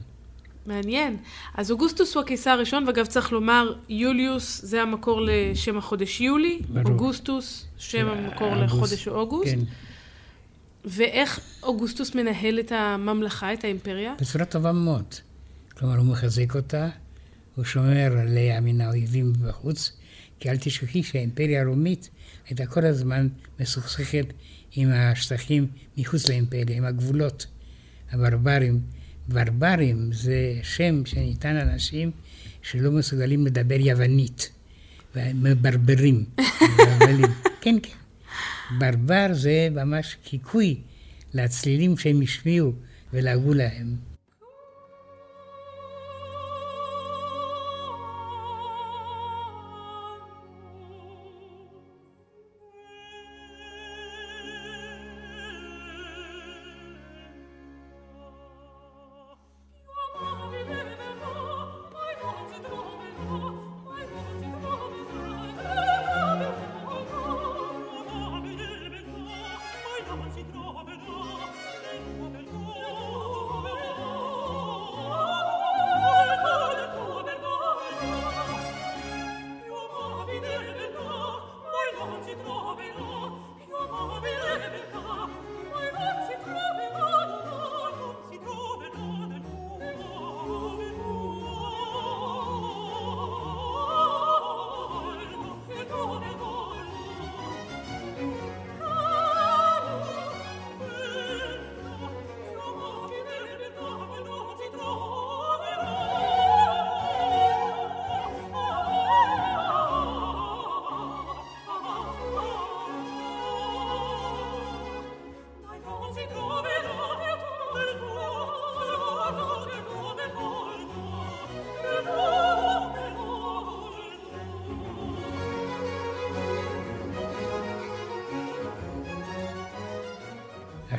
מעניין. 0.66 1.18
אז 1.56 1.72
אוגוסטוס 1.72 2.16
הוא 2.16 2.24
הקיסר 2.24 2.50
הראשון, 2.50 2.88
ואגב 2.88 3.06
צריך 3.06 3.32
לומר, 3.32 3.74
יוליוס 3.90 4.62
זה 4.64 4.82
המקור 4.82 5.22
לשם 5.22 5.78
החודש 5.78 6.22
יולי, 6.22 6.60
ברור. 6.70 6.94
אוגוסטוס 6.94 7.66
שם 7.78 8.08
המקור 8.08 8.48
אוגוסט, 8.48 8.64
לחודש 8.64 9.08
אוגוסט. 9.08 9.52
כן. 9.52 9.60
ואיך 10.86 11.40
אוגוסטוס 11.64 12.16
מנהל 12.16 12.60
את 12.60 12.72
הממלכה, 12.72 13.54
את 13.54 13.64
האימפריה? 13.64 14.14
בצורה 14.22 14.46
טובה 14.46 14.72
מאוד. 14.72 15.16
כלומר, 15.78 15.98
הוא 15.98 16.06
מחזק 16.06 16.56
אותה, 16.56 16.90
הוא 17.56 17.66
שומר 17.66 18.18
עליה 18.22 18.62
מן 18.62 18.82
האויבים 18.82 19.34
בחוץ, 19.34 19.92
כי 20.40 20.50
אל 20.50 20.58
תשכחי 20.58 21.04
שהאימפריה 21.04 21.62
הרומית 21.62 22.10
הייתה 22.48 22.66
כל 22.66 22.86
הזמן 22.86 23.28
מסוכסכת 23.60 24.26
עם 24.72 24.90
השטחים 24.92 25.68
מחוץ 25.98 26.30
לאימפריה, 26.30 26.78
עם 26.78 26.86
הגבולות. 26.86 27.46
הברברים. 28.12 28.82
ברברים 29.28 30.14
זה 30.14 30.60
שם 30.64 31.06
שניתן 31.06 31.56
לאנשים 31.56 32.12
שלא 32.62 32.92
מסוגלים 32.92 33.46
לדבר 33.46 33.80
יוונית, 33.80 34.50
ומברברים. 35.16 36.26
מבלבלים. 36.62 37.32
כן, 37.62 37.76
כן. 37.84 37.96
ברבר 38.80 39.28
זה 39.34 39.68
ממש 39.72 40.18
חיקוי 40.30 40.78
לצלילים 41.34 41.98
שהם 41.98 42.22
השמיעו 42.22 42.74
ולעגו 43.14 43.54
להם. 43.54 44.09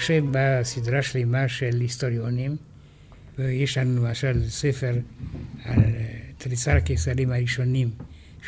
עכשיו 0.01 0.27
באה 0.27 0.65
סדרה 0.65 1.03
שלמה 1.03 1.49
של 1.49 1.81
היסטוריונים, 1.81 2.57
ויש 3.39 3.79
לנו 3.79 4.07
למשל 4.07 4.49
ספר 4.49 4.95
על 5.65 5.81
אה, 5.81 6.19
תריסר 6.39 6.77
הקיסרים 6.77 7.33
הראשונים 7.33 7.91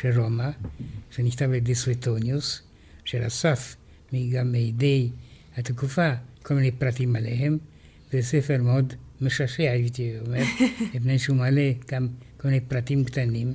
של 0.01 0.19
רומא, 0.19 0.49
שנכתב 1.11 1.45
על 1.45 1.53
ידי 1.53 1.75
סווטוניוס, 1.75 2.61
שאסף 3.05 3.75
גם 4.31 4.51
מידי 4.51 5.09
התקופה 5.57 6.11
כל 6.43 6.53
מיני 6.53 6.71
פרטים 6.71 7.15
עליהם. 7.15 7.57
זה 8.11 8.21
ספר 8.21 8.61
מאוד 8.61 8.93
משעשע, 9.21 9.71
הייתי 9.71 10.13
אומר, 10.25 10.43
מפני 10.93 11.19
שהוא 11.19 11.37
מעלה 11.37 11.71
גם 11.91 12.07
כל 12.37 12.47
מיני 12.47 12.59
פרטים 12.59 13.03
קטנים. 13.05 13.53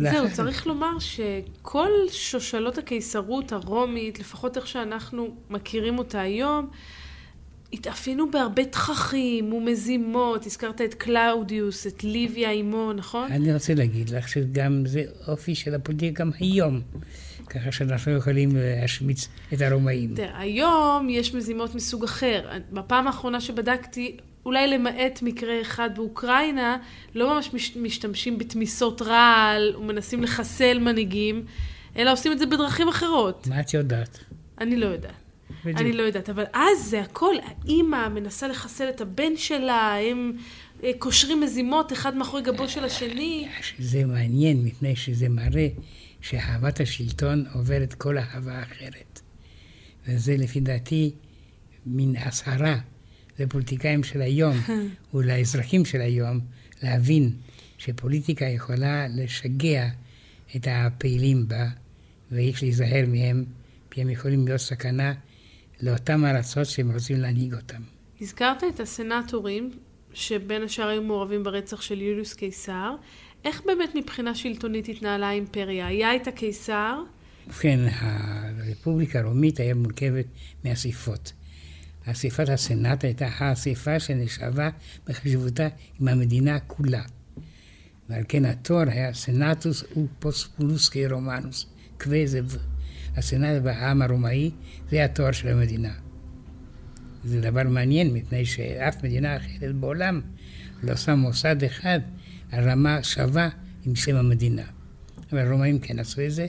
זהו, 0.00 0.26
צריך 0.32 0.66
לומר 0.66 0.98
שכל 0.98 1.90
שושלות 2.10 2.78
הקיסרות 2.78 3.52
הרומית, 3.52 4.20
לפחות 4.20 4.56
איך 4.56 4.66
שאנחנו 4.66 5.34
מכירים 5.50 5.98
אותה 5.98 6.20
היום, 6.20 6.68
התאפיינו 7.72 8.30
בהרבה 8.30 8.64
תככים 8.64 9.52
ומזימות. 9.52 10.46
הזכרת 10.46 10.80
את 10.80 10.94
קלאודיוס, 10.94 11.86
את 11.86 12.04
ליביה 12.04 12.50
אימו, 12.50 12.92
נכון? 12.92 13.32
אני 13.32 13.54
רוצה 13.54 13.74
להגיד 13.74 14.08
לך 14.10 14.28
שגם 14.28 14.86
זה 14.86 15.02
אופי 15.28 15.54
של 15.54 15.74
הפוליטיקה 15.74 16.24
גם 16.24 16.30
היום. 16.40 16.80
ככה 17.46 17.72
שאנחנו 17.72 18.12
יכולים 18.12 18.50
להשמיץ 18.54 19.28
את 19.52 19.60
הרומאים. 19.60 20.14
תראה, 20.14 20.40
היום 20.40 21.08
יש 21.10 21.34
מזימות 21.34 21.74
מסוג 21.74 22.04
אחר. 22.04 22.48
בפעם 22.72 23.06
האחרונה 23.06 23.40
שבדקתי, 23.40 24.16
אולי 24.44 24.68
למעט 24.68 25.22
מקרה 25.22 25.60
אחד 25.60 25.90
באוקראינה, 25.96 26.76
לא 27.14 27.34
ממש 27.34 27.54
מש, 27.54 27.76
משתמשים 27.76 28.38
בתמיסות 28.38 29.02
רעל 29.02 29.76
ומנסים 29.76 30.22
לחסל 30.22 30.78
מנהיגים, 30.78 31.44
אלא 31.96 32.12
עושים 32.12 32.32
את 32.32 32.38
זה 32.38 32.46
בדרכים 32.46 32.88
אחרות. 32.88 33.46
מה 33.50 33.60
את 33.60 33.74
יודעת? 33.74 34.18
אני 34.60 34.76
לא 34.76 34.86
יודעת. 34.86 35.12
בדיוק. 35.64 35.80
אני 35.80 35.92
לא 35.92 36.02
יודעת, 36.02 36.30
אבל 36.30 36.44
אז 36.52 36.84
זה 36.84 37.00
הכל, 37.00 37.34
האימא 37.44 38.08
מנסה 38.08 38.48
לחסל 38.48 38.88
את 38.88 39.00
הבן 39.00 39.36
שלה, 39.36 39.96
הם 40.10 40.32
אה, 40.84 40.90
קושרים 40.98 41.40
מזימות 41.40 41.92
אחד 41.92 42.16
מאחורי 42.16 42.42
גבו 42.42 42.68
של 42.68 42.84
השני. 42.84 43.48
שזה 43.62 44.04
מעניין, 44.04 44.64
מפני 44.64 44.96
שזה 44.96 45.28
מראה 45.28 45.68
שאהבת 46.20 46.80
השלטון 46.80 47.44
עוברת 47.54 47.94
כל 47.94 48.18
אהבה 48.18 48.62
אחרת. 48.62 49.20
וזה 50.06 50.36
לפי 50.36 50.60
דעתי 50.60 51.12
מין 51.86 52.16
הצהרה 52.16 52.76
לפוליטיקאים 53.38 54.04
של 54.04 54.20
היום 54.20 54.56
ולאזרחים 55.14 55.84
של 55.84 56.00
היום 56.00 56.40
להבין 56.82 57.32
שפוליטיקה 57.78 58.44
יכולה 58.44 59.06
לשגע 59.08 59.88
את 60.56 60.66
הפעילים 60.70 61.48
בה, 61.48 61.66
ויש 62.32 62.62
להיזהר 62.62 63.04
מהם, 63.08 63.44
כי 63.90 64.00
הם 64.00 64.10
יכולים 64.10 64.46
להיות 64.46 64.60
סכנה 64.60 65.12
לאותן 65.80 66.24
ארצות 66.24 66.66
שהם 66.66 66.92
רוצים 66.92 67.20
להנהיג 67.20 67.54
אותם. 67.54 67.82
הזכרת 68.20 68.64
את 68.74 68.80
הסנטורים, 68.80 69.70
שבין 70.12 70.62
השאר 70.62 70.88
היו 70.88 71.02
מעורבים 71.02 71.44
ברצח 71.44 71.80
של 71.80 72.00
יוליוס 72.00 72.34
קיסר. 72.34 72.94
איך 73.44 73.62
באמת 73.66 73.94
מבחינה 73.94 74.34
שלטונית 74.34 74.88
התנהלה 74.88 75.28
האימפריה? 75.28 75.86
היה 75.86 76.16
את 76.16 76.26
הקיסר? 76.26 77.02
ובכן, 77.46 77.78
הרפובליקה 77.92 79.18
הרומית 79.18 79.60
היה 79.60 79.74
מורכבת 79.74 80.26
מאספות. 80.64 81.32
אספת 82.10 82.48
הסנאט 82.48 83.04
הייתה 83.04 83.28
האספה 83.38 84.00
שנשאבה 84.00 84.70
בחשיבותה 85.06 85.68
עם 86.00 86.08
המדינה 86.08 86.58
כולה. 86.58 87.02
ועל 88.08 88.22
כן 88.28 88.44
התואר 88.44 88.88
היה 88.90 89.14
Senatus 89.14 89.84
Populusque 89.96 91.06
Romanus, 91.06 91.66
כבזב. 91.98 92.46
הסנאט 93.16 93.62
והעם 93.64 94.02
הרומאי 94.02 94.50
זה 94.90 95.04
התואר 95.04 95.32
של 95.32 95.48
המדינה. 95.48 95.92
זה 97.24 97.40
דבר 97.40 97.62
מעניין, 97.62 98.14
מפני 98.14 98.46
שאף 98.46 99.04
מדינה 99.04 99.36
אחרת 99.36 99.74
בעולם 99.74 100.20
לא 100.82 100.96
שם 100.96 101.18
מוסד 101.18 101.64
אחד 101.64 102.00
על 102.52 102.70
רמה 102.70 103.02
שווה 103.02 103.48
עם 103.86 103.96
שם 103.96 104.16
המדינה. 104.16 104.64
אבל 105.32 105.38
הרומאים 105.38 105.78
כן 105.78 105.98
עשו 105.98 106.20
את 106.26 106.32
זה, 106.32 106.46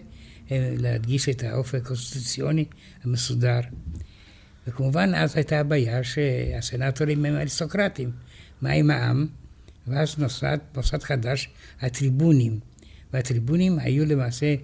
להדגיש 0.52 1.30
את 1.30 1.44
האופי 1.44 1.78
הקונסטיטוציוני 1.78 2.66
המסודר. 3.04 3.60
וכמובן 4.70 5.16
אז 5.16 5.36
הייתה 5.36 5.60
הבעיה 5.60 6.04
שהסנטורים 6.04 7.26
הם 7.26 7.36
אריסטוקרטים. 7.36 8.12
מה 8.62 8.70
עם 8.70 8.92
העם? 8.92 9.28
ואז 9.88 10.18
נוסד 10.18 10.58
מוסד 10.76 11.04
חדש, 11.04 11.50
הטריבונים. 11.82 12.60
והטריבונים 13.14 13.80
היו 13.80 14.06
למעשה 14.06 14.56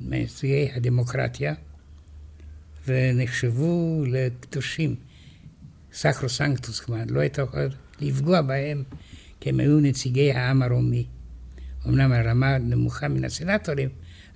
מייצגי 0.00 0.68
הדמוקרטיה, 0.74 1.54
ונחשבו 2.86 4.04
לקדושים. 4.06 4.94
סקרו 5.92 6.28
סנקטוס, 6.28 6.80
כלומר, 6.80 7.02
לא 7.08 7.20
הייתה 7.20 7.42
יכולת 7.42 7.72
לפגוע 8.00 8.42
בהם, 8.42 8.82
כי 9.40 9.48
הם 9.48 9.60
היו 9.60 9.80
נציגי 9.80 10.32
העם 10.32 10.62
הרומי. 10.62 11.06
אמנם 11.86 12.12
הרמה 12.12 12.58
נמוכה 12.58 13.08
מן 13.08 13.24
הסנטורים, 13.24 13.88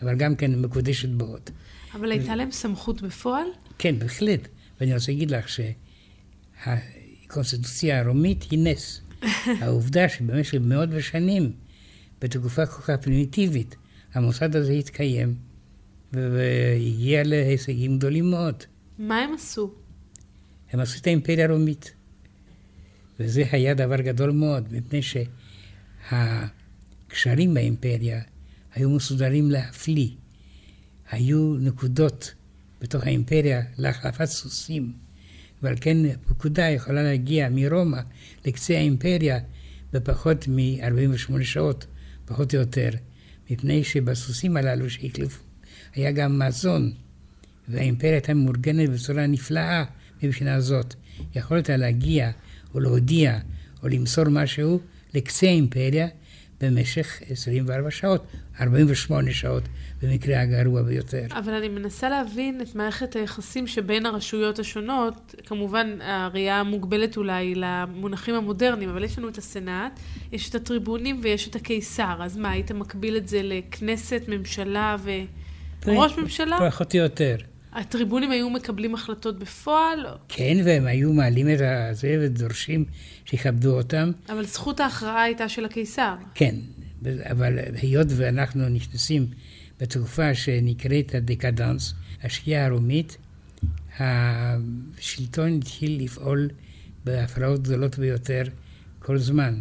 אבל 0.02 0.14
גם 0.14 0.36
כן 0.36 0.60
מקודשת 0.60 1.08
מאוד. 1.08 1.50
אבל 1.94 2.10
הייתה 2.10 2.36
להם 2.36 2.50
סמכות 2.50 3.02
בפועל? 3.02 3.46
כן, 3.78 3.98
בהחלט. 3.98 4.48
ואני 4.80 4.94
רוצה 4.94 5.12
להגיד 5.12 5.30
לך 5.30 5.46
שהקונסטיטוציה 6.66 8.00
הרומית 8.00 8.46
היא 8.50 8.58
נס. 8.58 9.00
העובדה 9.60 10.08
שבמשך 10.08 10.58
מאות 10.60 10.88
בשנים, 10.88 11.52
בתקופה 12.20 12.66
כל 12.66 12.82
כך 12.82 12.90
פרימיטיבית, 12.90 13.76
המוסד 14.14 14.56
הזה 14.56 14.72
התקיים, 14.72 15.34
והגיע 16.12 17.22
להישגים 17.24 17.98
גדולים 17.98 18.30
מאוד. 18.30 18.62
מה 18.98 19.18
הם 19.18 19.34
עשו? 19.34 19.74
הם 20.70 20.80
עשו 20.80 20.98
את 21.00 21.06
האימפריה 21.06 21.44
הרומית. 21.44 21.92
וזה 23.20 23.44
היה 23.52 23.74
דבר 23.74 24.00
גדול 24.00 24.30
מאוד, 24.30 24.72
מפני 24.72 25.00
שהקשרים 26.10 27.54
באימפריה 27.54 28.20
היו 28.74 28.90
מסודרים 28.90 29.50
להפליא. 29.50 30.10
היו 31.10 31.54
נקודות 31.54 32.34
בתוך 32.80 33.04
האימפריה 33.04 33.62
להחלפת 33.78 34.24
סוסים, 34.24 34.92
ועל 35.62 35.74
כן 35.80 35.96
פקודה 36.28 36.62
יכולה 36.62 37.02
להגיע 37.02 37.48
מרומא 37.50 38.00
לקצה 38.44 38.74
האימפריה 38.74 39.38
בפחות 39.92 40.48
מ-48 40.48 41.44
שעות, 41.44 41.86
פחות 42.24 42.54
או 42.54 42.60
יותר, 42.60 42.90
מפני 43.50 43.84
שבסוסים 43.84 44.56
הללו 44.56 44.90
שהחליפו 44.90 45.42
היה 45.94 46.12
גם 46.12 46.38
מזון, 46.38 46.92
והאימפריה 47.68 48.12
הייתה 48.12 48.34
מאורגנת 48.34 48.90
בצורה 48.90 49.26
נפלאה 49.26 49.84
מבחינה 50.22 50.60
זאת. 50.60 50.94
יכולת 51.34 51.70
להגיע 51.70 52.30
או 52.74 52.80
להודיע 52.80 53.38
או 53.82 53.88
למסור 53.88 54.24
משהו 54.28 54.80
לקצה 55.14 55.46
האימפריה 55.46 56.08
במשך 56.60 57.20
24 57.30 57.90
שעות, 57.90 58.26
48 58.60 59.32
שעות 59.32 59.62
במקרה 60.02 60.40
הגרוע 60.40 60.82
ביותר. 60.82 61.26
אבל 61.30 61.52
אני 61.52 61.68
מנסה 61.68 62.08
להבין 62.08 62.60
את 62.60 62.74
מערכת 62.74 63.16
היחסים 63.16 63.66
שבין 63.66 64.06
הרשויות 64.06 64.58
השונות, 64.58 65.34
כמובן 65.46 65.98
הראייה 66.02 66.62
מוגבלת 66.62 67.16
אולי 67.16 67.54
למונחים 67.54 68.34
המודרניים, 68.34 68.90
אבל 68.90 69.04
יש 69.04 69.18
לנו 69.18 69.28
את 69.28 69.38
הסנאט, 69.38 70.00
יש 70.32 70.50
את 70.50 70.54
הטריבונים 70.54 71.20
ויש 71.22 71.48
את 71.48 71.56
הקיסר, 71.56 72.16
אז 72.20 72.36
מה, 72.36 72.50
היית 72.50 72.72
מקביל 72.72 73.16
את 73.16 73.28
זה 73.28 73.40
לכנסת, 73.42 74.22
ממשלה 74.28 74.96
וראש 75.86 76.18
ממשלה? 76.18 76.58
פחות 76.70 76.94
או 76.94 77.00
יותר. 77.00 77.36
הטריבונים 77.72 78.30
היו 78.30 78.50
מקבלים 78.50 78.94
החלטות 78.94 79.38
בפועל? 79.38 80.06
כן, 80.28 80.56
והם 80.64 80.86
היו 80.86 81.12
מעלים 81.12 81.48
את 81.50 81.58
הזה 81.60 82.18
ודורשים 82.20 82.84
שיכבדו 83.24 83.76
אותם. 83.76 84.10
אבל 84.28 84.44
זכות 84.44 84.80
ההכרעה 84.80 85.22
הייתה 85.22 85.48
של 85.48 85.64
הקיסר. 85.64 86.14
כן, 86.34 86.54
אבל 87.30 87.58
היות 87.82 88.06
ואנחנו 88.16 88.68
נכנסים 88.68 89.26
בתקופה 89.80 90.34
שנקראת 90.34 91.14
הדקדנס, 91.14 91.94
השקיעה 92.22 92.66
הרומית, 92.66 93.16
השלטון 93.98 95.58
התחיל 95.58 96.04
לפעול 96.04 96.48
בהפרעות 97.04 97.62
גדולות 97.62 97.98
ביותר 97.98 98.42
כל 98.98 99.18
זמן. 99.18 99.60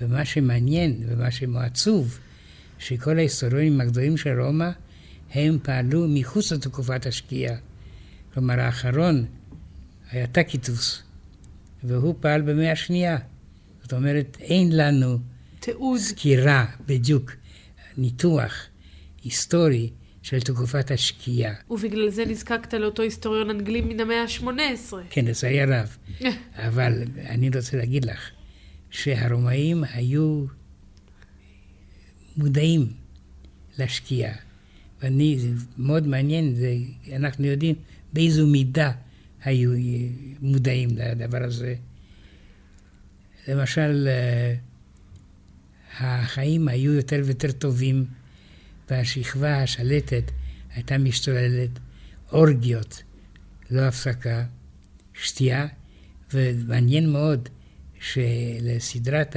ומה 0.00 0.24
שמעניין 0.24 1.04
ומה 1.08 1.30
שמעצוב, 1.30 2.18
שכל 2.78 3.18
ההיסטוריונים 3.18 3.80
הגדולים 3.80 4.16
של 4.16 4.40
רומא 4.40 4.70
הם 5.34 5.58
פעלו 5.62 6.06
מחוץ 6.08 6.52
לתקופת 6.52 7.06
השקיעה. 7.06 7.56
כלומר, 8.34 8.60
האחרון 8.60 9.24
היה 10.10 10.26
טקיטוס, 10.26 11.02
והוא 11.84 12.14
פעל 12.20 12.42
במאה 12.42 12.72
השנייה. 12.72 13.18
זאת 13.82 13.92
אומרת, 13.92 14.36
אין 14.40 14.76
לנו 14.76 15.18
תיעוד. 15.60 15.98
סקירה, 15.98 16.66
בדיוק, 16.86 17.32
ניתוח 17.96 18.67
היסטורי 19.28 19.90
של 20.22 20.40
תקופת 20.40 20.90
השקיעה. 20.90 21.54
ובגלל 21.70 22.10
זה 22.10 22.24
נזקקת 22.24 22.74
לאותו 22.74 23.02
היסטוריון 23.02 23.50
אנגלי 23.50 23.80
מן 23.80 24.00
המאה 24.00 24.22
ה-18. 24.22 24.94
כן, 25.10 25.24
לצערי 25.24 25.60
הרב. 25.60 25.96
אבל 26.54 27.02
אני 27.16 27.50
רוצה 27.56 27.76
להגיד 27.76 28.04
לך 28.04 28.30
שהרומאים 28.90 29.84
היו 29.92 30.44
מודעים 32.36 32.92
לשקיעה. 33.78 34.34
ואני, 35.02 35.38
זה 35.38 35.48
מאוד 35.78 36.06
מעניין, 36.06 36.54
זה, 36.54 36.76
אנחנו 37.16 37.46
יודעים 37.46 37.74
באיזו 38.12 38.46
מידה 38.46 38.92
היו 39.44 39.70
מודעים 40.40 40.88
לדבר 40.96 41.44
הזה. 41.44 41.74
למשל, 43.48 44.08
החיים 46.00 46.68
היו 46.68 46.92
יותר 46.92 47.22
ויותר 47.24 47.52
טובים, 47.52 48.04
והשכבה 48.90 49.62
השלטת 49.62 50.30
הייתה 50.74 50.98
משתוללת, 50.98 51.70
אורגיות, 52.32 53.02
לא 53.70 53.80
הפסקה, 53.80 54.44
שתייה, 55.14 55.66
ומעניין 56.32 57.12
מאוד 57.12 57.48
שלסדרת 58.00 59.36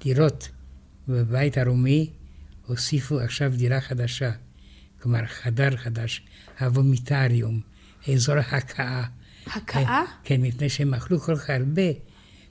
הדירות 0.00 0.48
בבית 1.08 1.58
הרומי 1.58 2.10
הוסיפו 2.66 3.20
עכשיו 3.20 3.52
דירה 3.56 3.80
חדשה, 3.80 4.30
כלומר 5.02 5.26
חדר 5.26 5.76
חדש, 5.76 6.22
הוומיטריום, 6.60 7.60
אזור 8.12 8.36
הכאה. 8.36 9.04
הכאה? 9.46 10.02
כן, 10.24 10.40
מפני 10.40 10.68
שהם 10.68 10.94
אכלו 10.94 11.20
כל 11.20 11.36
כך 11.36 11.50
הרבה, 11.50 11.82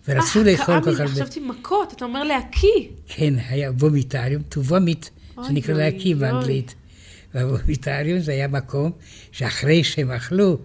ורצו 0.08 0.44
לאכול 0.44 0.82
כל 0.84 0.94
כך 0.94 1.00
הרבה. 1.00 1.02
אה, 1.02 1.06
הכאה, 1.06 1.08
חשבתי 1.08 1.40
מכות, 1.40 1.94
אתה 1.94 2.06
אומר 2.06 2.24
להקיא. 2.24 2.88
כן, 3.08 3.34
היה 3.48 3.72
וומיטריום, 3.72 4.42
to 4.52 4.58
vomit, 4.70 5.10
זה 5.44 5.54
נקרא 5.54 5.74
להקיא 5.74 6.16
באנגלית. 6.16 6.76
והוויטריום 7.34 8.20
זה 8.20 8.32
היה 8.32 8.48
מקום 8.48 8.92
שאחרי 9.32 9.84
שהם 9.84 10.12
אכלו, 10.12 10.58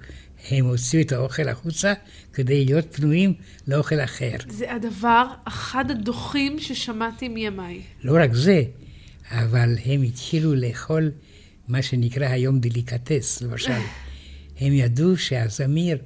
הם 0.51 0.65
הוציאו 0.65 1.03
את 1.03 1.13
האוכל 1.13 1.49
החוצה 1.49 1.93
כדי 2.33 2.65
להיות 2.65 2.97
פנויים 2.97 3.35
לאוכל 3.69 4.01
אחר. 4.01 4.37
זה 4.49 4.73
הדבר, 4.73 5.27
אחד 5.45 5.91
הדוחים 5.91 6.59
ששמעתי 6.59 7.29
מימיי. 7.29 7.83
לא 8.03 8.23
רק 8.23 8.35
זה, 8.35 8.63
אבל 9.31 9.75
הם 9.85 10.03
התחילו 10.03 10.55
לאכול 10.55 11.11
מה 11.69 11.83
שנקרא 11.83 12.27
היום 12.27 12.61
דליקטס, 12.61 13.43
למשל. 13.43 13.73
הם 14.61 14.73
ידעו 14.73 15.17
שהזמיר 15.17 15.99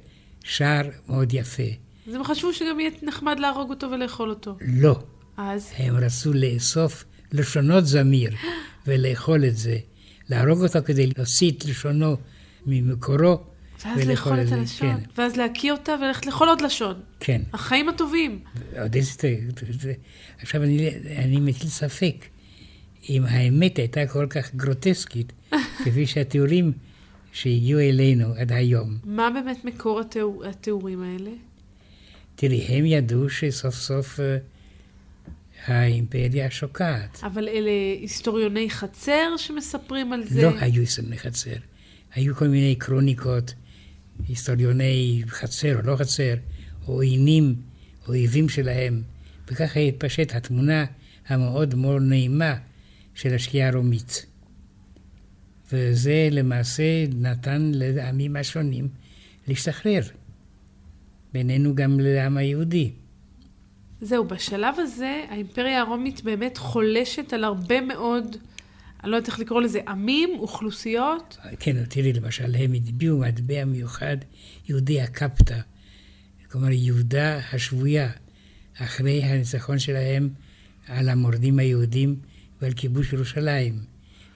שר 0.43 0.81
מאוד 1.07 1.33
יפה. 1.33 1.63
אז 2.07 2.13
הם 2.13 2.23
חשבו 2.23 2.53
שגם 2.53 2.79
יהיה 2.79 2.91
נחמד 3.03 3.39
להרוג 3.39 3.69
אותו 3.69 3.91
ולאכול 3.91 4.29
אותו. 4.29 4.57
לא. 4.61 4.99
אז? 5.37 5.71
הם 5.77 5.95
רצו 5.95 6.33
לאסוף 6.33 7.05
לשונות 7.39 7.85
זמיר 7.85 8.35
ולאכול 8.87 9.45
את 9.45 9.57
זה. 9.57 9.77
להרוג 10.29 10.63
אותו 10.63 10.79
כדי 10.85 11.07
להוציא 11.17 11.51
את 11.51 11.65
לשונו 11.65 12.15
ממקורו 12.65 13.39
ואז 13.85 14.07
לאכול 14.07 14.41
את 14.41 14.51
הלשון, 14.51 14.97
כן. 14.97 15.03
ואז 15.17 15.35
להקיא 15.35 15.71
אותה 15.71 15.95
וללכת 16.01 16.25
לאכול 16.25 16.49
עוד 16.49 16.61
לשון. 16.61 17.01
כן. 17.19 17.41
החיים 17.53 17.89
הטובים. 17.89 18.39
עוד 18.81 18.95
איזה... 18.95 19.93
עכשיו 20.39 20.63
אני, 20.63 20.89
אני 21.17 21.39
מטיל 21.39 21.69
ספק 21.69 22.15
אם 23.09 23.23
האמת 23.27 23.77
הייתה 23.77 24.07
כל 24.07 24.27
כך 24.29 24.55
גרוטסקית, 24.55 25.33
כפי 25.85 26.05
שהתיאורים 26.05 26.71
שהגיעו 27.31 27.79
אלינו 27.79 28.33
עד 28.37 28.51
היום. 28.51 28.97
מה 29.03 29.29
באמת 29.29 29.65
מקור 29.65 29.99
התיאור, 29.99 30.45
התיאורים 30.45 31.03
האלה? 31.03 31.31
תראי, 32.35 32.61
הם 32.61 32.85
ידעו 32.85 33.29
שסוף 33.29 33.75
סוף 33.75 34.19
uh, 34.19 34.23
האימפריה 35.65 36.51
שוקעת. 36.51 37.19
אבל 37.23 37.47
אלה 37.47 37.71
היסטוריוני 38.01 38.69
חצר 38.69 39.37
שמספרים 39.37 40.13
על 40.13 40.23
זה? 40.23 40.41
לא 40.41 40.51
היו 40.59 40.81
היסטוריוני 40.81 41.17
חצר. 41.17 41.55
היו 42.13 42.35
כל 42.35 42.47
מיני 42.47 42.75
קרוניקות, 42.75 43.53
היסטוריוני 44.27 45.23
חצר 45.27 45.75
או 45.75 45.81
לא 45.81 45.95
חצר, 45.95 46.33
או 46.87 46.93
עוינים, 46.93 47.55
אויבים 48.07 48.49
שלהם, 48.49 49.01
וככה 49.47 49.79
התפשט 49.79 50.35
התמונה 50.35 50.85
המאוד 51.27 51.75
מאוד 51.75 52.01
נעימה 52.01 52.55
של 53.15 53.33
השקיעה 53.33 53.69
הרומית. 53.69 54.25
וזה 55.71 56.27
למעשה 56.31 56.83
נתן 57.15 57.71
לעמים 57.73 58.35
השונים 58.35 58.87
להשתחרר, 59.47 60.01
בינינו 61.33 61.75
גם 61.75 61.99
לעם 61.99 62.37
היהודי. 62.37 62.91
זהו, 64.05 64.25
בשלב 64.25 64.75
הזה 64.77 65.23
האימפריה 65.29 65.81
הרומית 65.81 66.23
באמת 66.23 66.57
חולשת 66.57 67.33
על 67.33 67.43
הרבה 67.43 67.81
מאוד, 67.81 68.37
אני 69.03 69.11
לא 69.11 69.15
יודעת 69.15 69.29
איך 69.29 69.39
לקרוא 69.39 69.61
לזה, 69.61 69.79
עמים, 69.87 70.29
אוכלוסיות. 70.39 71.37
כן, 71.59 71.85
תראי, 71.85 72.13
למשל, 72.13 72.55
הם 72.55 72.73
הטביעו 72.73 73.19
מטבע 73.19 73.65
מיוחד, 73.65 74.17
יהודי 74.69 75.01
הקפטה, 75.01 75.59
כלומר 76.51 76.71
יהודה 76.71 77.39
השבויה, 77.53 78.09
אחרי 78.77 79.23
הניצחון 79.23 79.79
שלהם 79.79 80.29
על 80.87 81.09
המורדים 81.09 81.59
היהודים 81.59 82.15
ועל 82.61 82.73
כיבוש 82.73 83.13
ירושלים. 83.13 83.79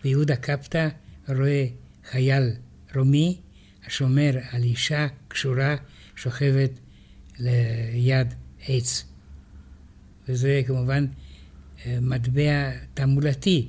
ויהודה 0.06 0.36
קפטה 0.36 0.90
רואה 1.28 1.66
חייל 2.12 2.52
רומי 2.96 3.38
השומר 3.86 4.32
על 4.52 4.64
אישה 4.64 5.08
קשורה 5.28 5.76
שוכבת 6.16 6.72
ליד 7.40 8.34
עץ. 8.68 9.09
וזה 10.30 10.62
כמובן 10.68 11.06
אה, 11.86 11.98
מטבע 12.02 12.72
תעמולתי, 12.94 13.68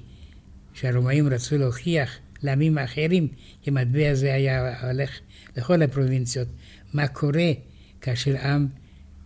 שהרומאים 0.75 1.29
רצו 1.29 1.59
להוכיח 1.59 2.19
לעמים 2.43 2.79
האחרים, 2.79 3.29
כי 3.63 3.71
מטבע 3.71 4.15
זה 4.15 4.35
היה 4.35 4.87
הולך 4.91 5.11
לכל 5.57 5.83
הפרובינציות, 5.83 6.49
מה 6.93 7.09
קורה 7.09 7.53
כאשר 8.01 8.47
עם 8.47 8.67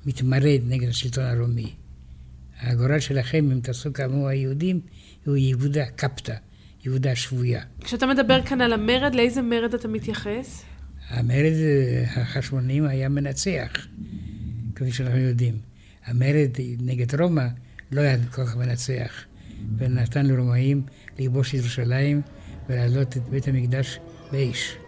מתמרד 0.06 0.60
נגד 0.68 0.88
השלטון 0.88 1.24
הרומי. 1.24 1.72
הגורל 2.60 3.00
שלכם, 3.00 3.50
אם 3.52 3.60
תעשו 3.60 3.92
כמוהו 3.92 4.28
היהודים, 4.28 4.80
הוא 5.26 5.36
יהודה 5.36 5.86
קפטה, 5.86 6.34
יהודה 6.84 7.16
שבויה. 7.16 7.62
כשאתה 7.80 8.06
מדבר 8.06 8.42
כאן 8.42 8.60
על 8.60 8.72
המרד, 8.72 9.14
לאיזה 9.14 9.42
מרד 9.42 9.74
אתה 9.74 9.88
מתייחס? 9.88 10.64
המרד 11.08 11.52
החשמונאים 12.16 12.84
היה 12.84 13.08
מנצח, 13.08 13.86
כפי 14.74 14.92
שאנחנו 14.92 15.18
יודעים. 15.18 15.73
המרד 16.06 16.50
נגד 16.78 17.20
רומא 17.20 17.46
לא 17.92 18.00
היה 18.00 18.16
כל 18.30 18.44
כך 18.46 18.56
מנצח, 18.56 19.24
ונתן 19.78 20.26
לרומאים 20.26 20.82
לכבוש 21.18 21.54
ירושלים 21.54 22.22
ולהעלות 22.68 23.16
את 23.16 23.28
בית 23.28 23.48
המקדש 23.48 23.98
באש. 24.32 24.83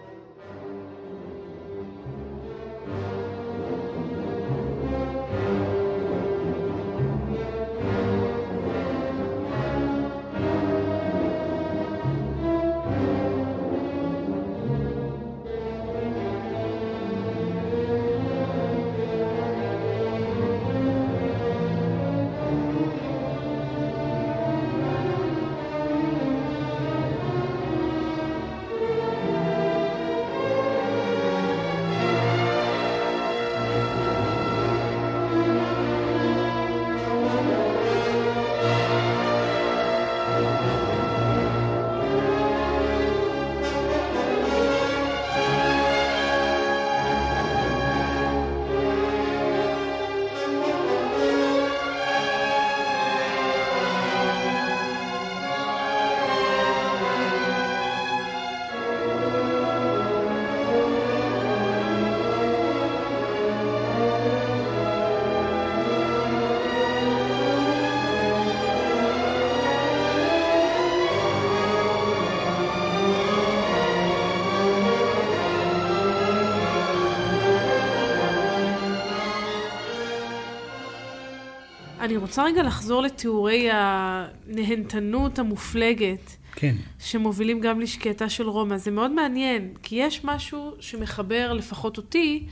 אני 82.07 82.17
רוצה 82.17 82.45
רגע 82.45 82.63
לחזור 82.63 83.03
לתיאורי 83.03 83.69
הנהנתנות 83.73 85.39
המופלגת. 85.39 86.37
כן. 86.53 86.75
שמובילים 86.99 87.61
גם 87.61 87.81
לשקיעתה 87.81 88.29
של 88.29 88.49
רומא. 88.49 88.77
זה 88.77 88.91
מאוד 88.91 89.11
מעניין, 89.11 89.75
כי 89.83 89.97
יש 89.97 90.25
משהו 90.25 90.75
שמחבר, 90.81 91.53
לפחות 91.53 91.97
אותי, 91.97 92.47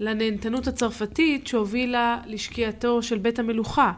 לנהנתנות 0.00 0.66
הצרפתית 0.66 1.46
שהובילה 1.46 2.18
לשקיעתו 2.26 3.02
של 3.02 3.18
בית 3.18 3.38
המלוכה. 3.38 3.92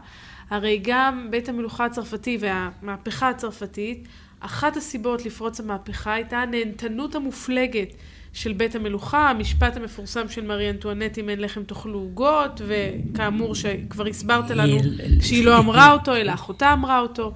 הרי 0.49 0.79
גם 0.83 1.27
בית 1.29 1.49
המלוכה 1.49 1.85
הצרפתי 1.85 2.37
והמהפכה 2.39 3.29
הצרפתית, 3.29 4.07
אחת 4.39 4.77
הסיבות 4.77 5.25
לפרוץ 5.25 5.59
המהפכה 5.59 6.13
הייתה 6.13 6.37
הנהנתנות 6.37 7.15
המופלגת 7.15 7.93
של 8.33 8.53
בית 8.53 8.75
המלוכה, 8.75 9.29
המשפט 9.29 9.77
המפורסם 9.77 10.29
של 10.29 10.45
מרי 10.45 10.69
אנטואנט, 10.69 11.17
אם 11.17 11.29
אין 11.29 11.41
לחם 11.41 11.63
תאכלו 11.63 11.99
עוגות, 11.99 12.61
וכאמור 12.67 13.55
שכבר 13.55 14.07
הסברת 14.07 14.49
לנו 14.49 14.77
שהיא 15.21 15.45
לא 15.45 15.57
אמרה 15.57 15.91
אותו, 15.91 16.15
אלא 16.15 16.33
אחותה 16.33 16.73
אמרה 16.73 16.99
אותו. 16.99 17.33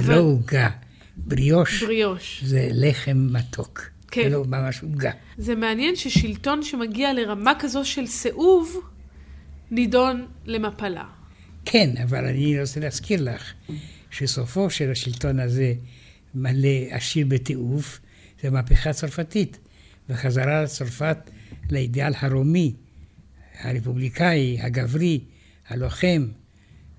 זה 0.00 0.12
לא 0.12 0.20
עוגה, 0.20 0.70
בריאוש. 1.16 1.82
בריאוש. 1.82 2.44
זה 2.44 2.68
לחם 2.72 3.28
מתוק. 3.30 3.80
כן. 4.10 4.22
זה 4.22 4.28
לא 4.28 4.44
ממש 4.44 4.82
עוגה. 4.82 5.10
זה 5.38 5.54
מעניין 5.54 5.96
ששלטון 5.96 6.62
שמגיע 6.62 7.12
לרמה 7.12 7.52
כזו 7.58 7.84
של 7.84 8.06
סיאוב, 8.06 8.76
נידון 9.70 10.26
למפלה. 10.46 11.04
כן, 11.64 11.90
אבל 12.02 12.24
אני 12.24 12.60
רוצה 12.60 12.80
להזכיר 12.80 13.22
לך 13.22 13.52
שסופו 14.10 14.70
של 14.70 14.90
השלטון 14.90 15.40
הזה 15.40 15.74
מלא 16.34 16.68
עשיר 16.90 17.26
בתיעוף, 17.28 18.00
זה 18.42 18.50
מהפכה 18.50 18.92
צרפתית. 18.92 19.58
וחזרה 20.12 20.62
לצרפת 20.62 21.30
לאידיאל 21.70 22.12
הרומי, 22.20 22.74
הרפובליקאי, 23.60 24.58
הגברי, 24.60 25.20
הלוחם, 25.68 26.26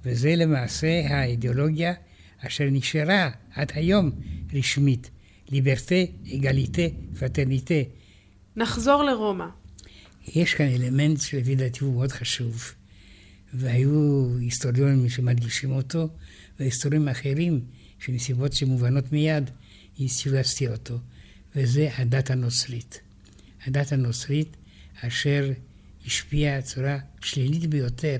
וזה 0.05 0.35
למעשה 0.35 1.07
האידיאולוגיה 1.09 1.93
אשר 2.39 2.63
נשארה 2.71 3.29
עד 3.53 3.71
היום 3.75 4.11
רשמית 4.53 5.09
ליברטה, 5.51 5.95
אגליטה, 6.35 6.81
פטרניטה. 7.19 7.73
נחזור 8.55 9.03
לרומא. 9.03 9.45
יש 10.27 10.53
כאן 10.53 10.65
אלמנט 10.65 11.21
שלפי 11.21 11.55
דעתי 11.55 11.83
הוא 11.83 11.93
מאוד 11.93 12.11
חשוב, 12.11 12.63
והיו 13.53 14.27
היסטוריונים 14.39 15.09
שמדגישים 15.09 15.71
אותו, 15.71 16.09
והיסטוריונים 16.59 17.09
אחרים, 17.09 17.61
שמסיבות 17.99 18.53
שמובנות 18.53 19.11
מיד, 19.11 19.49
להסתיר 20.25 20.71
אותו, 20.71 20.99
וזה 21.55 21.89
הדת 21.97 22.31
הנוצרית. 22.31 23.01
הדת 23.65 23.91
הנוצרית 23.91 24.57
אשר 25.01 25.51
השפיעה 26.05 26.59
בצורה 26.59 26.97
שלילית 27.21 27.65
ביותר 27.65 28.17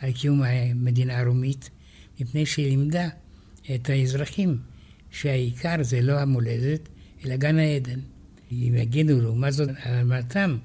על 0.00 0.12
קיום 0.12 0.42
המדינה 0.42 1.18
הרומית, 1.18 1.70
מפני 2.20 2.46
שהיא 2.46 2.68
לימדה 2.68 3.08
את 3.74 3.90
האזרחים 3.90 4.58
שהעיקר 5.10 5.82
זה 5.82 6.02
לא 6.02 6.20
המולדת, 6.20 6.88
אלא 7.24 7.36
גן 7.36 7.58
העדן. 7.58 8.00
אם 8.52 8.74
יגידו 8.76 9.20
לעומת 9.20 9.52
זאת 9.52 9.68
על 9.82 9.94
אמרתם, 9.94 10.58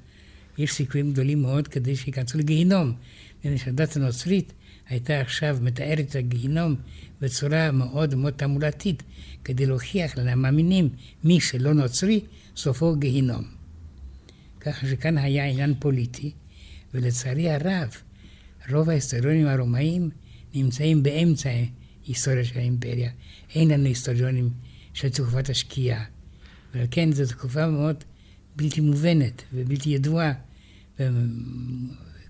יש 0.58 0.74
סיכויים 0.74 1.14
גדולים 1.14 1.42
מאוד 1.42 1.68
כדי 1.68 1.96
שייכנסו 1.96 2.38
לגיהינום. 2.38 2.94
מפני 3.40 3.58
שהדת 3.58 3.96
הנוצרית 3.96 4.54
הייתה 4.90 5.22
עכשיו 5.22 5.58
מתארת 5.62 6.00
את 6.00 6.16
הגיהינום 6.16 6.76
בצורה 7.22 7.72
מאוד 7.72 8.16
מאוד 8.16 8.34
תעמולתית, 8.34 9.04
כדי 9.48 9.66
להוכיח 9.66 10.18
למאמינים, 10.18 10.90
מי 11.24 11.40
שלא 11.40 11.74
נוצרי, 11.74 12.20
סופו 12.56 12.96
גיהינום. 12.96 13.44
ככה 14.60 14.88
שכאן 14.88 15.18
היה 15.18 15.46
עניין 15.46 15.74
פוליטי, 15.80 16.32
ולצערי 16.94 17.50
הרב, 17.50 17.90
רוב 18.72 18.90
ההיסטוריונים 18.90 19.48
הרומאים 19.48 20.10
נמצאים 20.54 21.04
באמצע 21.04 21.50
ההיסטוריה 22.06 22.46
של 22.46 22.60
האימפריה. 22.60 23.12
אין 23.56 23.72
לנו 23.72 23.86
היסטוריונים 23.86 24.50
של 24.94 25.10
תקופת 25.10 25.50
השקיעה. 25.50 26.06
ועל 26.74 26.88
כן 26.92 27.12
זו 27.12 27.26
תקופה 27.26 27.68
מאוד 27.68 28.04
בלתי 28.56 28.82
מובנת 28.82 29.44
ובלתי 29.54 29.90
ידועה, 29.90 30.34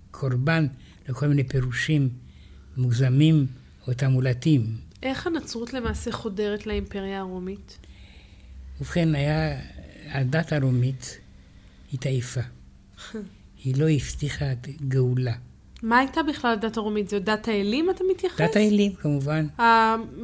וקורבן 0.09 0.67
לכל 1.09 1.27
מיני 1.27 1.43
פירושים 1.43 2.09
מוגזמים 2.77 3.47
או 3.87 3.93
תעמולתיים. 3.93 4.86
איך 5.03 5.27
הנצרות 5.27 5.73
למעשה 5.73 6.11
חודרת 6.11 6.67
לאימפריה 6.67 7.19
הרומית? 7.19 7.77
ובכן, 8.81 9.15
היה, 9.15 9.59
הדת 10.11 10.53
הרומית 10.53 11.17
התעייפה. 11.93 12.41
היא 13.63 13.75
לא 13.77 13.89
הבטיחה 13.89 14.45
גאולה. 14.87 15.33
מה 15.83 15.97
הייתה 15.99 16.23
בכלל 16.23 16.53
הדת 16.53 16.77
הרומית? 16.77 17.09
זו 17.09 17.19
דת 17.19 17.47
האלים 17.47 17.89
אתה 17.89 18.03
מתייחס? 18.11 18.41
דת 18.41 18.55
האלים, 18.55 18.93
כמובן. 18.95 19.47
Uh, 19.57 19.61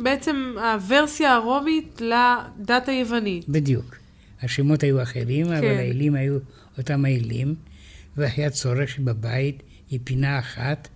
בעצם 0.04 0.56
הוורסיה 0.58 1.34
הרומית 1.34 2.02
לדת 2.02 2.90
היוונית. 2.90 3.50
בדיוק. 3.50 3.96
השמות 4.42 4.84
היו 4.84 5.02
אחרים, 5.02 5.46
כן. 5.46 5.54
אבל 5.54 5.68
האלים 5.68 6.16
היו 6.16 6.38
אותם 6.78 7.06
האלים, 7.06 7.56
והיה 8.18 8.50
צורך 8.50 8.90
שבבית 8.90 9.64
היא 9.90 10.00
פינה 10.04 10.40
אחת 10.40 10.88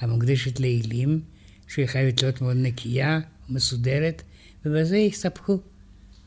המוקדשת 0.00 0.60
לאלים, 0.60 1.20
שהיא 1.70 1.86
חייבת 1.86 2.22
להיות 2.22 2.40
מאוד 2.40 2.56
נקייה, 2.56 3.20
מסודרת, 3.48 4.22
ובזה 4.64 4.96
הסתפקו. 4.96 5.58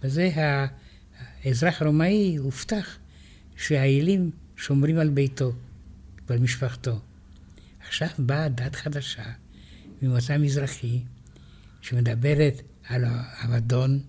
בזה 0.04 0.30
האזרח 1.44 1.82
הרומאי 1.82 2.36
הובטח 2.36 2.98
שהאלים 3.56 4.32
שומרים 4.58 4.98
על 4.98 5.10
ביתו 5.10 5.52
ועל 6.28 6.40
משפחתו. 6.40 7.00
עכשיו 7.88 8.08
באה 8.20 8.50
דת 8.50 8.76
חדשה 8.76 9.24
ממוצא 10.02 10.38
מזרחי, 10.38 11.00
שמדברת 11.82 12.62
על 12.88 13.06
אבדון, 13.46 14.00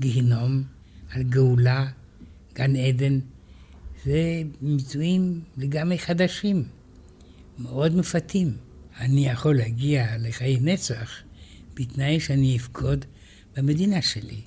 גיהינום, 0.00 0.62
על 1.10 1.22
גאולה, 1.22 1.86
גן 2.54 2.76
עדן. 2.76 3.18
זה 4.04 4.42
ביטויים 4.62 5.40
לגמרי 5.56 5.98
חדשים, 5.98 6.64
מאוד 7.58 7.96
מפתים. 7.96 8.65
אני 9.00 9.28
יכול 9.28 9.56
להגיע 9.56 10.16
לחיי 10.18 10.58
נצח 10.60 11.10
בתנאי 11.74 12.20
שאני 12.20 12.56
אפקוד 12.56 13.04
במדינה 13.56 14.02
שלי. 14.02 14.40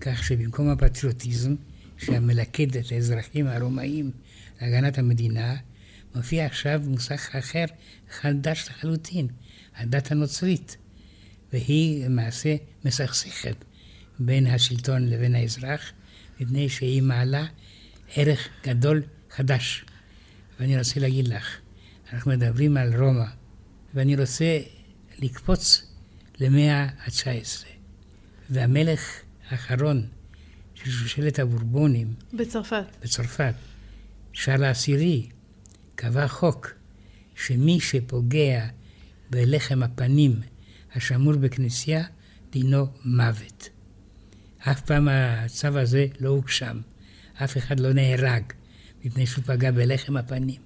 כך 0.00 0.24
שבמקום 0.24 0.68
הפטריוטיזם, 0.68 1.54
שהמלכד 1.98 2.76
את 2.76 2.92
האזרחים 2.92 3.46
הרומאים 3.46 4.10
להגנת 4.60 4.98
המדינה, 4.98 5.56
מופיע 6.14 6.46
עכשיו 6.46 6.82
מושג 6.86 7.16
אחר, 7.38 7.64
חדש 8.10 8.68
לחלוטין, 8.70 9.28
הדת 9.76 10.12
הנוצרית. 10.12 10.76
והיא 11.52 12.04
למעשה 12.04 12.56
מסכסכת 12.84 13.64
בין 14.18 14.46
השלטון 14.46 15.08
לבין 15.08 15.34
האזרח, 15.34 15.92
מפני 16.40 16.68
שהיא 16.68 17.02
מעלה 17.02 17.46
ערך 18.14 18.48
גדול 18.64 19.02
חדש. 19.30 19.84
ואני 20.60 20.78
רוצה 20.78 21.00
להגיד 21.00 21.28
לך, 21.28 21.56
אנחנו 22.12 22.30
מדברים 22.30 22.76
על 22.76 23.02
רומא, 23.02 23.24
ואני 23.96 24.16
רוצה 24.16 24.58
לקפוץ 25.18 25.82
למאה 26.40 26.82
ה-19. 26.82 27.66
והמלך 28.50 29.20
האחרון 29.48 30.06
של 30.74 30.90
שושלת 30.90 31.38
הבורבונים... 31.38 32.14
בצרפת. 32.32 32.84
בצרפת. 33.02 33.54
שרל 34.32 34.64
העשירי 34.64 35.28
קבע 35.94 36.28
חוק 36.28 36.72
שמי 37.36 37.80
שפוגע 37.80 38.66
בלחם 39.30 39.82
הפנים 39.82 40.40
השמור 40.94 41.32
בכנסייה, 41.32 42.04
דינו 42.52 42.86
מוות. 43.04 43.68
אף 44.58 44.80
פעם 44.80 45.08
הצו 45.10 45.78
הזה 45.78 46.06
לא 46.20 46.28
הוגשם. 46.28 46.80
אף 47.34 47.56
אחד 47.56 47.80
לא 47.80 47.92
נהרג 47.92 48.42
מפני 49.04 49.26
שהוא 49.26 49.44
פגע 49.44 49.70
בלחם 49.70 50.16
הפנים. 50.16 50.60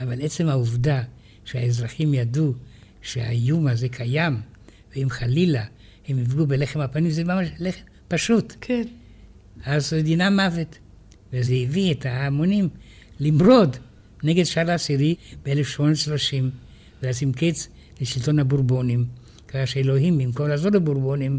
אבל 0.00 0.22
עצם 0.22 0.48
העובדה 0.48 1.02
שהאזרחים 1.46 2.14
ידעו 2.14 2.52
שהאיום 3.02 3.66
הזה 3.66 3.88
קיים, 3.88 4.40
ואם 4.96 5.10
חלילה 5.10 5.64
הם 6.08 6.18
יפגעו 6.18 6.46
בלחם 6.46 6.80
הפנים, 6.80 7.10
זה 7.10 7.24
ממש 7.24 7.48
לחם 7.58 7.82
פשוט. 8.08 8.54
כן. 8.60 8.82
אז 9.64 9.92
דינם 9.92 10.40
מוות. 10.40 10.78
וזה 11.32 11.54
הביא 11.54 11.94
את 11.94 12.06
ההמונים 12.06 12.68
למרוד 13.20 13.76
נגד 14.22 14.44
שאר 14.44 14.70
העשירי 14.70 15.14
ב-1830, 15.42 16.44
ולשים 17.02 17.32
קץ 17.32 17.68
לשלטון 18.00 18.38
הבורבונים, 18.38 19.04
ככה 19.48 19.66
שאלוהים, 19.66 20.18
במקום 20.18 20.48
לעזור 20.48 20.70
לבורבונים, 20.70 21.38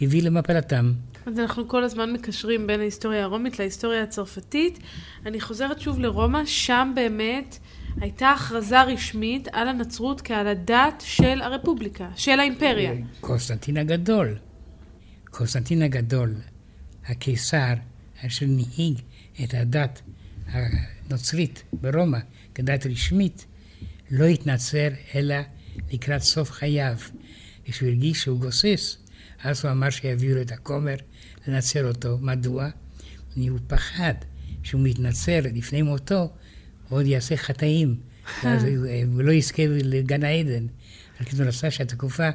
הביא 0.00 0.22
למפלתם. 0.22 0.92
אז 1.26 1.38
אנחנו 1.38 1.68
כל 1.68 1.84
הזמן 1.84 2.12
מקשרים 2.12 2.66
בין 2.66 2.80
ההיסטוריה 2.80 3.24
הרומית 3.24 3.58
להיסטוריה 3.58 4.02
הצרפתית. 4.02 4.78
אני 5.26 5.40
חוזרת 5.40 5.80
שוב 5.80 5.98
לרומא, 5.98 6.46
שם 6.46 6.92
באמת 6.94 7.58
הייתה 8.00 8.30
הכרזה 8.30 8.82
רשמית 8.82 9.48
על 9.52 9.68
הנצרות 9.68 10.20
כעל 10.20 10.46
הדת 10.46 11.02
של 11.06 11.40
הרפובליקה, 11.42 12.08
של 12.16 12.40
האימפריה. 12.40 12.92
קונסטנטין 13.20 13.76
הגדול. 13.76 14.38
קונסטנטין 15.30 15.82
הגדול, 15.82 16.34
הקיסר, 17.06 17.74
אשר 18.26 18.46
נהיג 18.48 18.98
את 19.44 19.54
הדת 19.54 20.02
הנוצרית 20.48 21.62
ברומא 21.72 22.18
כדת 22.54 22.86
רשמית, 22.86 23.46
לא 24.10 24.24
התנצר 24.24 24.88
אלא 25.14 25.36
לקראת 25.92 26.22
סוף 26.22 26.50
חייו. 26.50 26.96
כשהוא 27.64 27.88
הרגיש 27.88 28.22
שהוא 28.22 28.40
גוסס, 28.40 28.96
אז 29.44 29.64
הוא 29.64 29.72
אמר 29.72 29.90
שיביאו 29.90 30.34
לו 30.34 30.42
את 30.42 30.52
הכומר 30.52 30.94
לנצר 31.48 31.88
אותו. 31.88 32.18
מדוע? 32.20 32.68
הוא 33.36 33.58
פחד 33.66 34.14
שהוא 34.62 34.80
מתנצר 34.84 35.40
לפני 35.54 35.82
מותו, 35.82 36.32
הוא 36.88 36.98
עוד 36.98 37.06
יעשה 37.06 37.36
חטאים, 37.36 37.96
ואז 38.44 38.64
הוא 39.12 39.22
לא 39.22 39.32
יזכה 39.32 39.62
לגן 39.66 40.24
העדן. 40.24 40.66
רק 41.20 41.28
הוא 41.32 41.44
רצה 41.46 41.70
שהתקופה 41.70 42.28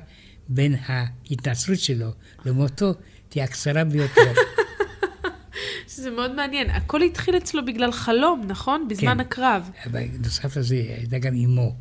בין 0.50 0.76
ההתנצרות 0.86 1.80
שלו 1.80 2.12
למותו 2.46 2.94
תהיה 3.30 3.44
הקצרה 3.46 3.84
ביותר. 3.84 4.34
שזה 5.88 6.12
מאוד 6.12 6.36
מעניין. 6.36 6.70
הכל 6.70 7.02
התחיל 7.02 7.38
אצלו 7.38 7.66
בגלל 7.66 7.92
חלום, 7.92 8.46
נכון? 8.48 8.88
בזמן 8.90 9.14
כן. 9.14 9.20
הקרב. 9.20 9.70
אבל 9.86 10.04
נוסף 10.24 10.58
לזה, 10.58 10.76
הייתה 10.76 11.20
גם 11.20 11.36
אמו, 11.36 11.76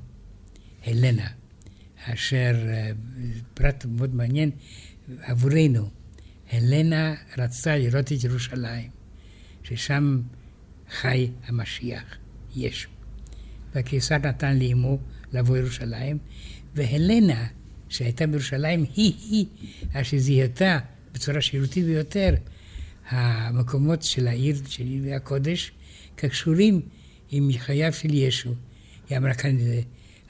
הלנה, 0.86 1.26
אשר, 2.04 2.54
אה, 2.68 2.90
פרט 3.54 3.84
מאוד 3.84 4.14
מעניין 4.14 4.50
עבורנו, 5.22 5.90
הלנה 6.52 7.14
רצתה 7.38 7.76
לראות 7.76 8.12
את 8.12 8.24
ירושלים, 8.24 8.90
ששם 9.62 10.20
חי 10.90 11.30
המשיח, 11.46 12.17
ישו. 12.57 12.88
והקיסר 13.74 14.18
נתן 14.18 14.59
לאמו 14.59 14.99
לבוא 15.32 15.57
לירושלים, 15.57 16.18
והלנה, 16.74 17.46
שהייתה 17.88 18.26
בירושלים, 18.26 18.84
היא-היא 18.96 19.46
אשר 19.92 20.18
זיהתה 20.18 20.78
בצורה 21.12 21.40
שירותית 21.40 21.84
ביותר 21.84 22.34
המקומות 23.09 24.03
של 24.03 24.28
העיר, 24.28 24.57
של 24.68 24.84
עיר 24.84 25.14
הקודש, 25.14 25.72
כקשורים 26.16 26.80
עם 27.30 27.51
חייו 27.59 27.92
של 27.92 28.14
ישו. 28.14 28.55
היא 29.09 29.18
אמרה 29.18 29.34
כאן, 29.34 29.57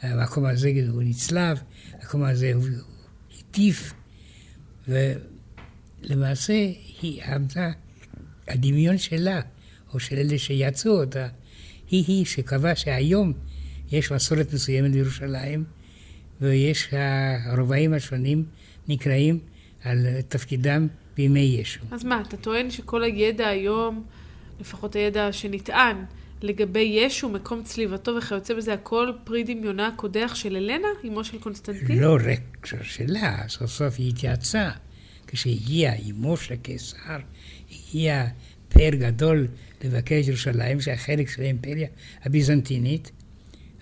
המקום 0.01 0.45
הזה 0.45 0.73
הוא 0.89 1.03
נצלב, 1.03 1.59
המקום 1.93 2.23
הזה 2.23 2.53
הוא 2.55 2.65
הטיף, 3.39 3.93
ולמעשה 4.89 6.53
היא 7.03 7.23
עמדה 7.25 7.71
הדמיון 8.49 8.99
שלה, 8.99 9.41
או 9.95 10.01
של 10.01 10.17
אלה 10.17 10.39
שיצאו 10.39 11.01
אותה, 11.01 11.29
היא-היא 11.91 12.25
שקבעה 12.25 12.77
שהיום 12.77 13.33
יש 13.93 14.13
מסורת 14.13 14.55
מסוימת 14.55 14.93
בירושלים, 14.93 15.65
ויש 16.41 16.89
הרובעים 17.45 17.95
השונים 17.95 18.45
נקראים 18.89 19.39
על 19.85 20.07
תפקידם 20.29 20.87
בימי 21.17 21.41
ישו. 21.61 21.81
אז 21.91 22.05
מה, 22.05 22.23
אתה 22.29 22.37
טוען 22.37 22.71
שכל 22.71 23.03
הידע 23.03 23.49
היום, 23.49 24.05
לפחות 24.61 24.97
הידע 24.97 25.33
שנטען, 25.33 25.97
לגבי 26.43 26.81
ישו, 26.81 27.29
מקום 27.29 27.63
צליבתו 27.63 28.17
וכיוצא 28.19 28.55
בזה, 28.55 28.73
הכל 28.73 29.13
פרי 29.25 29.45
דמיונה 29.45 29.87
הקודח 29.87 30.33
של 30.35 30.57
אלנה, 30.57 30.89
אמו 31.09 31.25
של 31.25 31.39
קונסטנטין? 31.39 31.99
לא 31.99 32.17
רק 32.17 32.67
שלה, 32.83 33.39
סוף 33.49 33.71
סוף 33.71 33.95
היא 33.99 34.09
התייעצה. 34.09 34.71
כשהגיע 35.27 35.93
אמו 36.11 36.37
של 36.37 36.55
הקיסר, 36.55 37.19
הגיע 37.71 38.27
פאר 38.69 38.91
גדול 38.91 39.49
לבקר 39.85 40.19
את 40.21 40.29
ירושלים, 40.29 40.81
שהיה 40.81 40.97
חלק 40.97 41.29
של 41.29 41.43
האימפריה 41.43 41.89
הביזנטינית. 42.23 43.11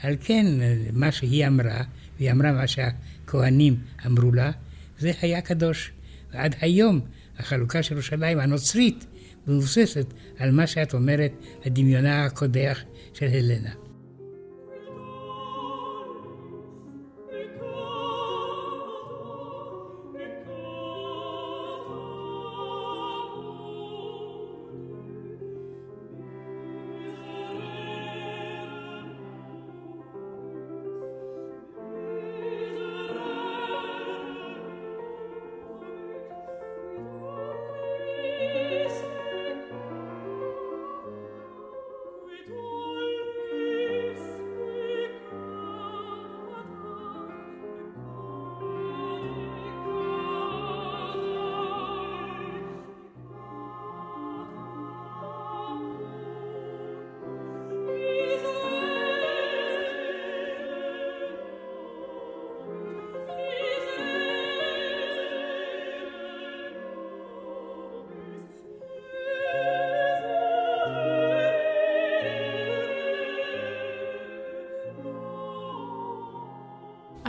על 0.03 0.16
כן, 0.20 0.47
מה 0.93 1.12
שהיא 1.12 1.47
אמרה, 1.47 1.82
והיא 2.18 2.32
אמרה 2.32 2.53
מה 2.53 2.66
שהכוהנים 2.66 3.76
אמרו 4.07 4.32
לה, 4.32 4.51
זה 4.99 5.12
היה 5.22 5.41
קדוש. 5.41 5.93
ועד 6.32 6.55
היום 6.61 7.01
החלוקה 7.39 7.82
של 7.82 7.95
ירושלים 7.95 8.39
הנוצרית 8.39 9.07
מבוססת 9.47 10.07
על 10.39 10.51
מה 10.51 10.66
שאת 10.66 10.95
אומרת, 10.95 11.32
הדמיונה 11.64 12.24
הקודח 12.24 12.80
של 13.14 13.26
הלנה. 13.26 13.86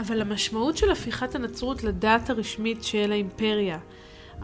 אבל 0.08 0.20
המשמעות 0.20 0.76
של 0.76 0.90
הפיכת 0.90 1.34
הנצרות 1.34 1.84
לדת 1.84 2.30
הרשמית 2.30 2.84
של 2.84 3.12
האימפריה. 3.12 3.78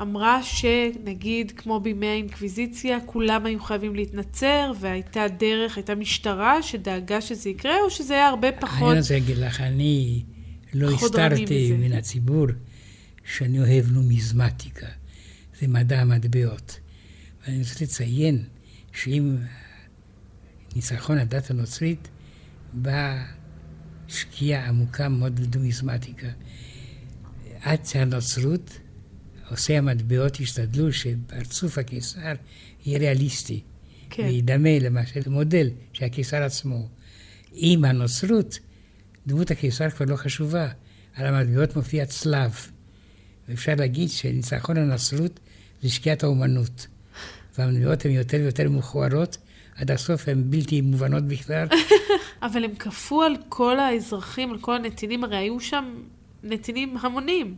אמרה 0.01 0.43
שנגיד 0.43 1.53
כמו 1.57 1.81
בימי 1.81 2.07
האינקוויזיציה 2.07 2.99
כולם 3.07 3.47
היו 3.47 3.61
חייבים 3.61 3.95
להתנצר 3.95 4.73
והייתה 4.81 5.27
דרך, 5.39 5.77
הייתה 5.77 5.95
משטרה 5.95 6.63
שדאגה 6.63 7.21
שזה 7.21 7.51
יקרה 7.51 7.81
או 7.85 7.91
שזה 7.91 8.15
היה 8.15 8.29
הרבה 8.29 8.53
פחות 8.53 8.91
אני 8.91 8.99
רוצה 8.99 9.15
להגיד 9.15 9.37
לך, 9.37 9.61
אני 9.61 10.23
לא 10.75 10.91
הסתרתי 10.91 11.73
מן 11.73 11.93
הציבור 11.93 12.47
שאני 13.25 13.61
אוהב 13.61 13.93
נומיזמטיקה, 13.93 14.87
זה 15.61 15.69
מדע 15.69 16.01
המטבעות. 16.01 16.81
ואני 17.47 17.59
רוצה 17.59 17.85
לציין 17.85 18.45
שאם 18.93 19.37
ניצחון 20.77 21.19
הדת 21.19 21.51
הנוצרית 21.51 22.09
בא 22.73 23.25
שקיעה 24.15 24.69
עמוקה 24.69 25.09
מאוד 25.09 25.41
בדומיזמטיקה. 25.41 26.27
עד 27.61 27.87
שהנוצרות, 27.87 28.79
עושי 29.51 29.77
המטבעות 29.77 30.41
השתדלו 30.41 30.93
שפרצוף 30.93 31.79
הקיסר 31.79 32.33
יהיה 32.87 32.99
ריאליסטי. 32.99 33.61
כן. 34.11 34.23
וידמה 34.23 34.79
למשל 34.81 35.21
מודל 35.27 35.71
שהקיסר 35.93 36.43
עצמו. 36.43 36.89
עם 37.53 37.85
הנוצרות, 37.85 38.59
דמות 39.27 39.51
הקיסר 39.51 39.91
כבר 39.91 40.07
לא 40.07 40.17
חשובה. 40.17 40.69
על 41.15 41.27
המטבעות 41.27 41.77
מופיע 41.77 42.07
צלב. 42.07 42.67
ואפשר 43.49 43.75
להגיד 43.75 44.09
שניצחון 44.09 44.77
הנצרות 44.77 45.41
זה 45.83 45.91
שקיעת 45.91 46.23
האומנות. 46.23 46.87
והמטבעות 47.59 48.05
הן 48.05 48.11
יותר 48.11 48.37
ויותר 48.37 48.71
מכוערות, 48.71 49.37
עד 49.77 49.91
הסוף 49.91 50.29
הן 50.29 50.43
בלתי 50.51 50.81
מובנות 50.81 51.25
בכלל. 51.25 51.69
אבל 52.45 52.65
הם 52.65 52.75
כפו 52.75 53.23
על 53.23 53.37
כל 53.49 53.79
האזרחים, 53.81 54.53
על 54.53 54.59
כל 54.59 54.77
הנתינים, 54.77 55.25
הרי 55.25 55.37
היו 55.37 55.61
שם 55.61 55.85
נתינים 56.43 56.97
המונים. 57.01 57.55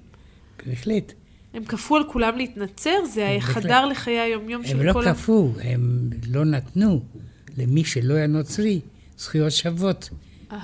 בהחלט. 0.66 1.12
הם 1.54 1.64
כפו 1.64 1.96
על 1.96 2.02
כולם 2.08 2.36
להתנצר? 2.36 3.04
זה 3.14 3.36
חדר 3.40 3.86
לחיי 3.86 4.20
היומיום 4.20 4.66
של 4.66 4.82
לא 4.82 4.92
כל... 4.92 5.00
הם 5.00 5.08
לא 5.08 5.12
כפו, 5.14 5.52
הם 5.62 6.10
לא 6.28 6.44
נתנו 6.44 7.02
למי 7.58 7.84
שלא 7.84 8.14
היה 8.14 8.26
נוצרי 8.26 8.80
זכויות 9.18 9.52
שוות. 9.52 10.10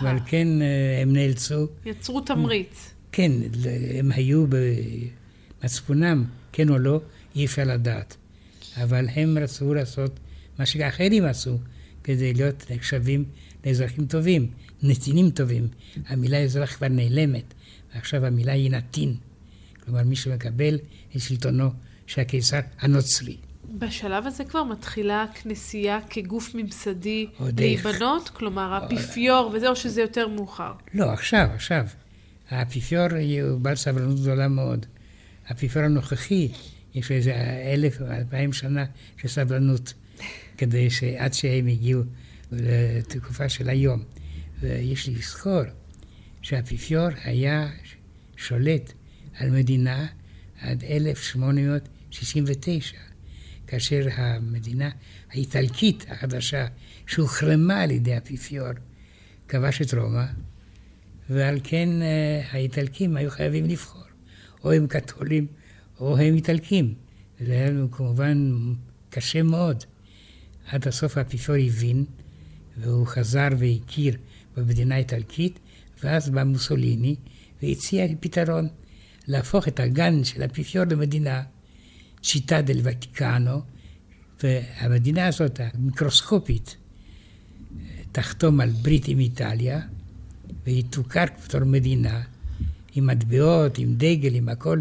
ועל 0.03 0.19
כן 0.27 0.63
אה, 0.63 1.03
הם 1.03 1.13
נאלצו... 1.13 1.67
יצרו 1.87 2.21
תמריץ. 2.21 2.95
כן, 3.13 3.33
הם 3.99 4.13
היו 4.13 4.45
במצפונם, 5.63 6.25
כן 6.53 6.69
או 6.69 6.79
לא, 6.79 7.01
אי 7.37 7.45
אפשר 7.45 7.65
לדעת. 7.65 8.17
אבל 8.77 9.09
הם 9.15 9.39
רצו 9.39 9.75
לעשות 9.75 10.21
מה 10.59 10.67
שאחרים 10.67 11.25
עשו, 11.25 11.59
כדי 12.05 12.35
להיות 12.35 12.71
נחשבים 12.71 13.25
לאזרחים 13.67 14.07
טובים, 14.07 14.51
נתינים 14.83 15.31
טובים. 15.31 15.69
המילה 16.09 16.39
אזרח 16.39 16.77
כבר 16.77 16.89
נעלמת, 16.89 17.55
ועכשיו 17.95 18.27
המילה 18.27 18.53
היא 18.53 18.71
נתין. 18.71 19.15
כלומר, 19.85 20.03
מי 20.03 20.17
שמקבל 20.17 20.79
את 21.17 21.21
שלטונו 21.21 21.71
של 22.07 22.21
הקיסר 22.21 22.61
הנוצרי. 22.81 23.37
בשלב 23.79 24.27
הזה 24.27 24.45
כבר 24.45 24.65
מתחילה 24.65 25.23
הכנסייה 25.23 25.99
כגוף 26.11 26.55
ממסדי 26.55 27.27
להיבנות? 27.59 28.29
כלומר, 28.29 28.73
האפיפיור 28.75 29.51
וזה, 29.55 29.69
או 29.69 29.77
שזה 29.77 30.01
יותר 30.01 30.29
מאוחר? 30.29 30.73
לא, 30.95 31.13
עכשיו, 31.13 31.49
עכשיו. 31.55 31.87
האפיפיור 32.51 33.07
הוא 33.51 33.61
בעל 33.61 33.77
סבלנות 33.77 34.21
גדולה 34.21 34.49
מאוד. 34.49 34.87
האפיפיור 35.47 35.85
הנוכחי, 35.85 36.49
יש 36.95 37.11
לו 37.11 37.17
איזה 37.17 37.35
אלף 37.73 38.01
או 38.01 38.07
אלפיים 38.07 38.53
שנה 38.53 38.85
של 39.17 39.29
סבלנות, 39.29 39.93
כדי 40.59 40.91
שעד 40.91 41.35
שהם 41.35 41.67
הגיעו 41.67 42.03
לתקופה 42.53 43.49
של 43.49 43.69
היום. 43.69 44.03
ויש 44.61 45.09
לזכור 45.09 45.63
שהאפיפיור 46.43 47.09
היה 47.25 47.71
שולט 48.37 48.93
על 49.35 49.51
מדינה 49.51 50.07
עד 50.61 50.85
1869, 50.85 52.97
כאשר 53.67 54.07
המדינה 54.13 54.91
האיטלקית 55.31 56.07
החדשה, 56.09 56.67
שהוחרמה 57.07 57.81
על 57.81 57.91
ידי 57.91 58.15
האפיפיור, 58.15 58.69
כבש 59.49 59.83
את 59.83 59.95
רומא, 59.95 60.25
ועל 61.31 61.61
כן 61.65 62.03
אה, 62.03 62.43
האיטלקים 62.51 63.17
היו 63.17 63.31
חייבים 63.31 63.65
לבחור, 63.65 64.05
או 64.65 64.73
הם 64.73 64.87
קתולים 64.87 65.47
או 66.01 66.19
הם 66.19 66.35
איטלקים. 66.35 66.95
זה 67.41 67.53
היה 67.53 67.71
כמובן 67.93 68.53
קשה 69.11 69.43
מאוד. 69.43 69.85
עד 70.67 70.89
הסוף 70.89 71.17
האפיפיור 71.17 71.59
הבין 71.67 72.05
והוא 72.77 73.07
חזר 73.07 73.49
והכיר 73.59 74.17
במדינה 74.57 74.95
האיטלקית, 74.95 75.59
ואז 76.05 76.31
בא 76.31 76.45
מוסוליני 76.45 77.17
והציע 77.63 78.07
פתרון, 78.21 78.69
להפוך 79.29 79.69
את 79.69 79.81
הגן 79.81 80.25
של 80.25 80.43
האפיפיור 80.43 80.85
למדינה, 80.85 81.43
צ'יטה 82.23 82.63
דל 82.63 82.81
ותיקנו, 82.83 83.61
והמדינה 84.43 85.27
הזאת, 85.27 85.61
המיקרוסקופית, 85.75 86.77
תחתום 88.13 88.61
על 88.61 88.71
ברית 88.71 89.09
עם 89.09 89.19
איטליה, 89.19 89.81
והיא 90.67 90.85
תוכר 90.91 91.25
בתור 91.45 91.65
מדינה, 91.65 92.23
עם 92.95 93.07
מטבעות, 93.07 93.79
עם 93.79 93.95
דגל, 93.95 94.35
עם 94.35 94.49
הכל. 94.49 94.81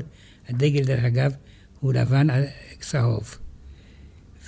הדגל, 0.50 0.84
דרך 0.84 1.04
אגב, 1.04 1.34
הוא 1.80 1.94
לבן 1.94 2.28
צהוב. 2.80 3.38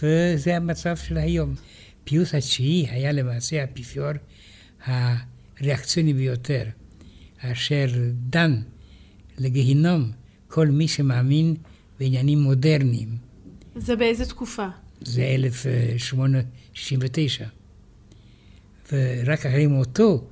וזה 0.03 0.55
המצב 0.55 0.97
של 0.97 1.17
היום. 1.17 1.55
פיוס 2.03 2.35
התשיעי 2.35 2.87
היה 2.89 3.11
למעשה 3.11 3.61
האפיפיור 3.61 4.11
הריאקציוני 4.85 6.13
ביותר, 6.13 6.63
אשר 7.39 7.87
דן 8.29 8.61
לגיהינום 9.37 10.11
כל 10.47 10.67
מי 10.67 10.87
שמאמין 10.87 11.55
בעניינים 11.99 12.39
מודרניים. 12.39 13.17
זה 13.75 13.95
באיזה 13.95 14.25
תקופה? 14.25 14.67
זה 15.01 15.25
1869. 15.25 17.45
ורק 18.91 19.45
אחרי 19.45 19.67
מותו 19.67 20.27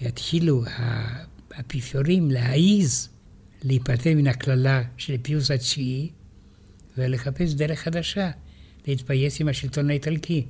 יתחילו 0.00 0.64
האפיפיורים 1.54 2.30
להעיז 2.30 3.08
להיפטר 3.62 4.14
מן 4.14 4.26
הקללה 4.26 4.82
של 4.96 5.16
פיוס 5.22 5.50
התשיעי 5.50 6.10
ולחפש 6.98 7.52
דרך 7.52 7.78
חדשה, 7.78 8.30
להתפייס 8.86 9.40
עם 9.40 9.48
השלטון 9.48 9.90
האיטלקי. 9.90 10.46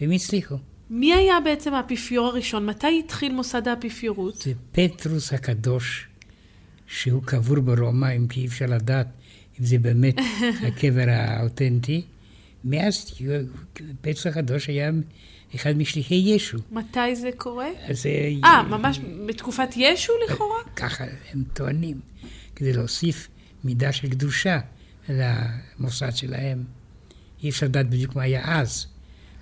והם 0.00 0.10
הצליחו. 0.10 0.56
מי 0.90 1.14
היה 1.14 1.40
בעצם 1.44 1.74
האפיפיור 1.74 2.26
הראשון? 2.26 2.66
מתי 2.66 3.02
התחיל 3.04 3.32
מוסד 3.32 3.68
האפיפיורות? 3.68 4.34
זה 4.42 4.52
פטרוס 4.72 5.32
הקדוש, 5.32 6.06
שהוא 6.86 7.22
קבור 7.22 7.60
ברומא, 7.60 8.16
אם 8.16 8.26
כי 8.28 8.40
אי 8.40 8.46
אפשר 8.46 8.66
לדעת 8.66 9.06
אם 9.60 9.64
זה 9.64 9.78
באמת 9.78 10.14
הקבר 10.66 11.06
האותנטי. 11.08 12.02
מאז 12.64 13.12
פטרוס 14.00 14.26
הקדוש 14.26 14.66
היה 14.66 14.90
אחד 15.54 15.76
משליחי 15.76 16.14
ישו. 16.14 16.58
מתי 16.70 17.16
זה 17.16 17.30
קורה? 17.36 17.68
אז 17.88 18.06
אה, 18.44 18.62
ממש 18.62 19.00
בתקופת 19.26 19.68
ישו 19.76 20.12
לכאורה? 20.24 20.62
ככה 20.76 21.04
הם 21.32 21.42
טוענים, 21.52 22.00
כדי 22.56 22.72
להוסיף 22.72 23.28
מידה 23.64 23.92
של 23.92 24.08
קדושה 24.08 24.60
למוסד 25.08 26.16
שלהם. 26.16 26.64
אי 27.42 27.48
אפשר 27.48 27.66
לדעת 27.66 27.90
בדיוק 27.90 28.16
מה 28.16 28.22
היה 28.22 28.60
אז, 28.60 28.86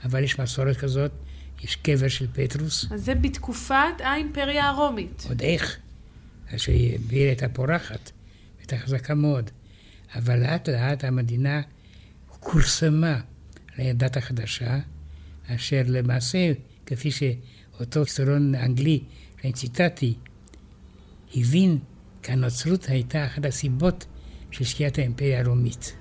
אבל 0.07 0.25
יש 0.25 0.41
מסורת 0.41 0.77
כזאת, 0.77 1.11
יש 1.63 1.77
קבר 1.77 2.09
של 2.09 2.27
פטרוס. 2.33 2.93
אז 2.93 3.05
זה 3.05 3.15
בתקופת 3.15 4.01
האימפריה 4.05 4.69
הרומית. 4.69 5.27
עוד 5.29 5.43
איך, 5.43 5.77
שהיא 6.57 6.99
הייתה 7.11 7.49
פורחת, 7.49 8.11
הייתה 8.59 8.79
חזקה 8.79 9.15
מאוד. 9.15 9.51
אבל 10.15 10.41
לאט 10.41 10.69
לאט 10.69 11.05
המדינה 11.05 11.63
כורסמה 12.41 13.21
על 13.77 13.87
הדת 13.87 14.17
החדשה, 14.17 14.79
אשר 15.47 15.83
למעשה, 15.87 16.53
כפי 16.87 17.11
שאותו 17.11 18.01
היסטוריון 18.01 18.55
אנגלי 18.55 19.01
שאני 19.41 19.53
ציטטתי, 19.53 20.15
הבין 21.35 21.79
כי 22.23 22.33
הנוצרות 22.33 22.89
הייתה 22.89 23.27
אחת 23.27 23.45
הסיבות 23.45 24.07
של 24.51 24.65
שקיעת 24.65 24.99
האימפריה 24.99 25.41
הרומית. 25.41 25.97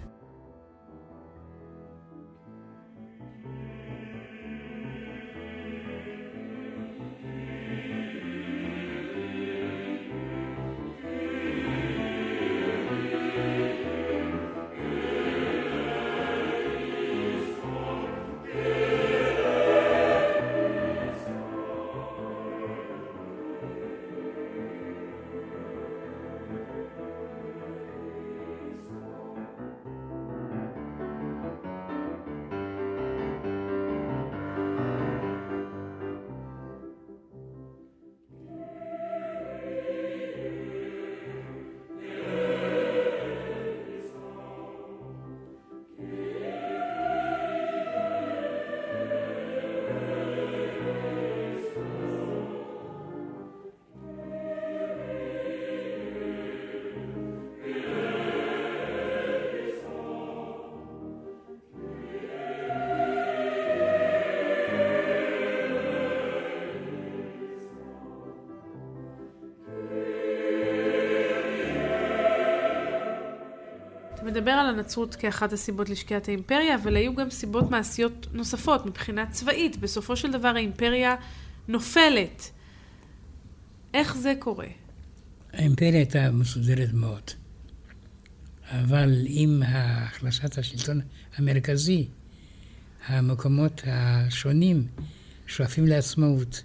מדבר 74.36 74.52
על 74.52 74.76
הנצרות 74.76 75.16
כאחת 75.16 75.54
הסיבות 75.54 75.90
לשקיעת 75.90 76.28
האימפריה, 76.28 76.76
אבל 76.76 76.96
היו 76.96 77.16
גם 77.16 77.30
סיבות 77.30 77.72
מעשיות 77.72 78.28
נוספות 78.34 78.86
מבחינה 78.86 79.26
צבאית. 79.32 79.78
בסופו 79.78 80.16
של 80.16 80.32
דבר 80.32 80.48
האימפריה 80.48 81.16
נופלת. 81.68 82.52
איך 83.94 84.18
זה 84.18 84.34
קורה? 84.40 84.68
האימפריה 85.54 85.92
הייתה 85.92 86.32
מסודרת 86.32 86.94
מאוד, 86.94 87.22
אבל 88.72 89.14
עם 89.26 89.64
החלשת 89.66 90.58
השלטון 90.58 91.02
המרכזי, 91.38 92.08
המקומות 93.08 93.82
השונים 93.86 94.88
שואפים 95.48 95.88
לעצמאות. 95.88 96.64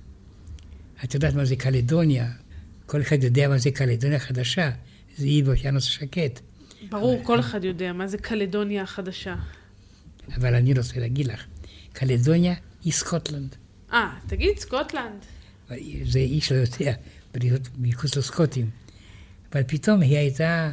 את 1.04 1.14
יודעת 1.14 1.34
מה 1.34 1.44
זה 1.44 1.56
קלדוניה? 1.56 2.30
כל 2.86 3.00
אחד 3.00 3.24
יודע 3.24 3.48
מה 3.48 3.58
זה 3.58 3.70
קלדוניה 3.70 4.18
חדשה, 4.18 4.70
זה 5.16 5.26
אי 5.26 5.42
באוקיינוס 5.42 5.86
השקט. 5.86 6.40
ברור, 6.90 7.20
כל 7.24 7.40
אחד 7.40 7.64
יודע 7.64 7.92
מה 7.92 8.06
זה 8.06 8.18
קלדוניה 8.18 8.82
החדשה. 8.82 9.36
אבל 10.36 10.54
אני 10.54 10.72
רוצה 10.74 11.00
להגיד 11.00 11.26
לך, 11.26 11.44
קלדוניה 11.92 12.54
היא 12.84 12.92
סקוטלנד. 12.92 13.56
אה, 13.92 14.18
תגיד 14.26 14.58
סקוטלנד. 14.58 15.24
זה 16.04 16.18
איש 16.18 16.52
לא 16.52 16.56
יודע, 16.56 16.94
בריאות 17.34 17.68
מחוץ 17.78 18.16
לסקוטים. 18.16 18.70
אבל 19.52 19.62
פתאום 19.66 20.00
היא 20.00 20.16
הייתה 20.16 20.72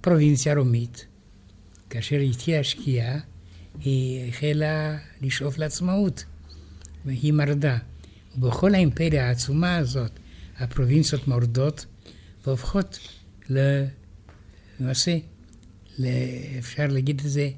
פרובינציה 0.00 0.54
רומית. 0.54 1.06
כאשר 1.90 2.16
התחילה 2.16 2.60
השקיעה, 2.60 3.18
היא 3.80 4.28
החלה 4.28 4.98
לשאוף 5.20 5.58
לעצמאות, 5.58 6.24
והיא 7.04 7.32
מרדה. 7.32 7.78
ובכל 8.38 8.74
האימפריה 8.74 9.28
העצומה 9.28 9.76
הזאת, 9.76 10.10
הפרובינציות 10.58 11.28
מורדות 11.28 11.86
והופכות 12.46 12.98
ל... 13.50 13.58
למעשה, 14.82 15.18
אפשר 16.58 16.86
להגיד 16.86 17.20
את 17.24 17.30
זה, 17.30 17.50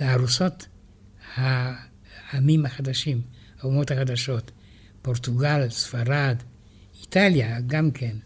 לארוסות 0.00 0.66
העמים 1.34 2.66
החדשים, 2.66 3.20
האומות 3.60 3.90
החדשות, 3.90 4.50
פורטוגל, 5.02 5.68
ספרד, 5.70 6.36
איטליה 7.00 7.60
גם 7.66 7.90
כן, 7.90 8.16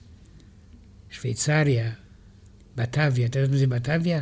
שוויצריה, 1.11 1.91
בטביה, 2.77 3.27
אתה 3.27 3.39
יודע 3.39 3.53
מה 3.53 3.59
זה 3.59 3.67
בטביה? 3.67 4.21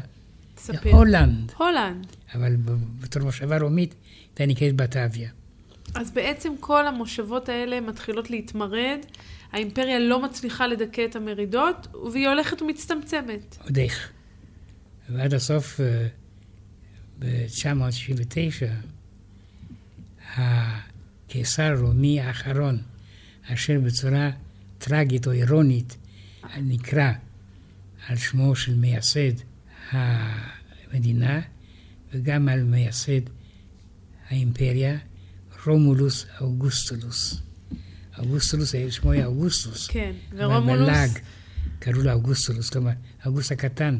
ספר. 0.56 0.90
הולנד. 0.90 1.52
הולנד. 1.58 2.06
אבל 2.34 2.56
בתור 3.00 3.22
מושבה 3.22 3.58
רומית, 3.58 3.94
הייתה 4.28 4.46
נקראת 4.46 4.76
בטביה. 4.76 5.30
אז 5.94 6.10
בעצם 6.10 6.52
כל 6.60 6.86
המושבות 6.86 7.48
האלה 7.48 7.80
מתחילות 7.80 8.30
להתמרד, 8.30 8.98
האימפריה 9.52 9.98
לא 9.98 10.22
מצליחה 10.22 10.66
לדכא 10.66 11.04
את 11.04 11.16
המרידות, 11.16 11.86
והיא 12.12 12.28
הולכת 12.28 12.62
ומצטמצמת. 12.62 13.56
עוד 13.64 13.78
איך. 13.78 14.10
ועד 15.08 15.34
הסוף, 15.34 15.80
אה, 15.80 16.06
ב-969, 17.18 18.66
הקיסר 20.36 21.62
הרומי 21.62 22.20
האחרון, 22.20 22.78
אשר 23.52 23.80
בצורה 23.80 24.30
טרגית 24.78 25.26
או 25.26 25.32
אירונית 25.32 25.96
נקרא 26.56 27.12
על 28.08 28.16
שמו 28.16 28.56
של 28.56 28.74
מייסד 28.74 29.32
המדינה 29.90 31.40
וגם 32.12 32.48
על 32.48 32.62
מייסד 32.62 33.20
האימפריה, 34.28 34.98
רומולוס 35.66 36.26
אוגוסטולוס. 36.40 37.42
אוגוסטולוס, 38.18 38.74
שמו 38.90 39.12
היה 39.12 39.26
אוגוסטוס. 39.26 39.88
כן, 39.88 40.12
ורומולוס... 40.36 40.88
בלעג 40.88 41.10
קראו 41.78 42.02
לו 42.02 42.12
אוגוסטולוס, 42.12 42.70
כלומר, 42.70 42.90
אוגוסט 43.26 43.52
הקטן. 43.52 43.98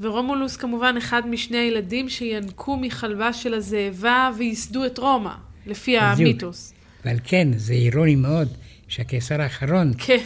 ורומולוס 0.00 0.56
כמובן 0.56 0.94
אחד 0.98 1.26
משני 1.26 1.58
הילדים 1.58 2.08
שינקו 2.08 2.76
מחלבה 2.76 3.32
של 3.32 3.54
הזאבה 3.54 4.30
וייסדו 4.38 4.86
את 4.86 4.98
רומא, 4.98 5.34
לפי. 5.66 5.98
המיתוס. 5.98 6.72
ועל 7.04 7.16
כן, 7.24 7.48
זה 7.56 7.72
אירוני 7.72 8.14
מאוד 8.14 8.48
שהקיסר 8.88 9.40
האחרון 9.40 9.92
כן. 9.98 10.18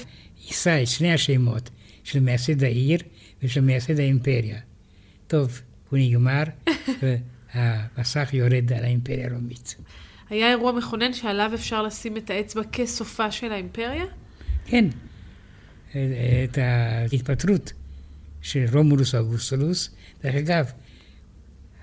יישא 0.46 0.82
את 0.82 0.88
שני 0.88 1.12
השמות 1.12 1.70
של 2.04 2.20
מייסד 2.20 2.64
העיר 2.64 2.98
ושל 3.42 3.60
מייסד 3.60 4.00
האימפריה. 4.00 4.58
טוב, 5.26 5.60
הוא 5.90 5.98
נגמר, 5.98 6.42
והמסך 7.54 8.28
יורד 8.32 8.72
על 8.72 8.84
האימפריה 8.84 9.26
הרומית. 9.26 9.76
היה 10.30 10.50
אירוע 10.50 10.72
מכונן 10.72 11.12
שעליו 11.12 11.50
אפשר 11.54 11.82
לשים 11.82 12.16
את 12.16 12.30
האצבע 12.30 12.62
כסופה 12.72 13.30
של 13.30 13.52
האימפריה? 13.52 14.04
כן. 14.64 14.84
את 15.90 16.58
ההתפטרות 16.58 17.72
של 18.42 18.64
רומולוס 18.72 19.14
אוגוסטולוס. 19.14 19.90
דרך 20.22 20.34
אגב, 20.34 20.72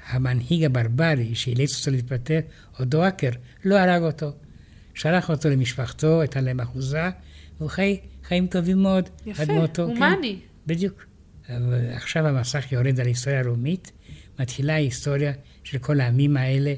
המנהיג 0.10 0.64
הברברי 0.64 1.36
שאילץ 1.36 1.80
אותו 1.80 1.92
להתפטר, 1.92 2.40
אודו 2.80 3.08
אקר, 3.08 3.30
לא 3.66 3.76
הרג 3.76 4.02
אותו. 4.02 4.32
שלח 4.94 5.30
אותו 5.30 5.50
למשפחתו, 5.50 6.24
את 6.24 6.36
להם 6.36 6.60
אחוזה, 6.60 7.10
והוא 7.58 7.70
חי 7.70 8.00
חיים 8.24 8.48
טובים 8.48 8.82
מאוד. 8.82 9.10
יפה, 9.26 9.44
הומני. 9.78 10.40
כן, 10.42 10.48
בדיוק. 10.68 11.06
עכשיו 11.94 12.28
המסך 12.28 12.72
יורד 12.72 13.00
על 13.00 13.06
ההיסטוריה 13.06 13.40
הרומית, 13.40 13.92
מתחילה 14.40 14.74
ההיסטוריה 14.74 15.34
של 15.64 15.78
כל 15.78 16.00
העמים 16.00 16.38
האלה, 16.38 16.74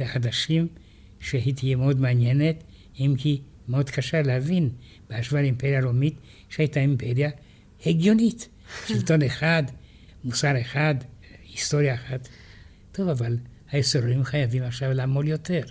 החדשים, 0.00 0.68
שהיא 1.22 1.54
תהיה 1.54 1.76
מאוד 1.76 2.00
מעניינת, 2.00 2.64
אם 3.00 3.14
כי 3.18 3.40
מאוד 3.68 3.90
קשה 3.90 4.22
להבין 4.22 4.70
בהשוואה 5.10 5.42
לאימפריה 5.42 5.78
הרומית, 5.78 6.14
שהייתה 6.48 6.80
אימפריה 6.80 7.30
הגיונית. 7.86 8.48
שלטון 8.88 9.22
אחד, 9.22 9.62
מוסר 10.24 10.60
אחד, 10.60 10.94
היסטוריה 11.52 11.94
אחת. 11.94 12.28
טוב, 12.92 13.08
אבל 13.08 13.36
היסורים 13.70 14.24
חייבים 14.24 14.62
עכשיו 14.62 14.92
לעמול 14.92 15.28
יותר. 15.28 15.62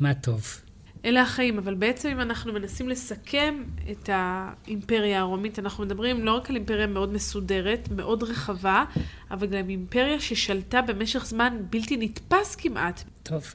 מה 0.00 0.14
טוב. 0.14 0.60
אלה 1.04 1.22
החיים, 1.22 1.58
אבל 1.58 1.74
בעצם 1.74 2.08
אם 2.08 2.20
אנחנו 2.20 2.52
מנסים 2.52 2.88
לסכם 2.88 3.62
את 3.90 4.10
האימפריה 4.12 5.20
הרומית, 5.20 5.58
אנחנו 5.58 5.84
מדברים 5.84 6.24
לא 6.24 6.36
רק 6.36 6.50
על 6.50 6.56
אימפריה 6.56 6.86
מאוד 6.86 7.12
מסודרת, 7.12 7.88
מאוד 7.96 8.22
רחבה, 8.22 8.84
אבל 9.30 9.46
גם 9.46 9.68
אימפריה 9.68 10.20
ששלטה 10.20 10.82
במשך 10.82 11.26
זמן 11.26 11.56
בלתי 11.70 11.96
נתפס 11.96 12.56
כמעט. 12.56 13.02
טוב, 13.22 13.54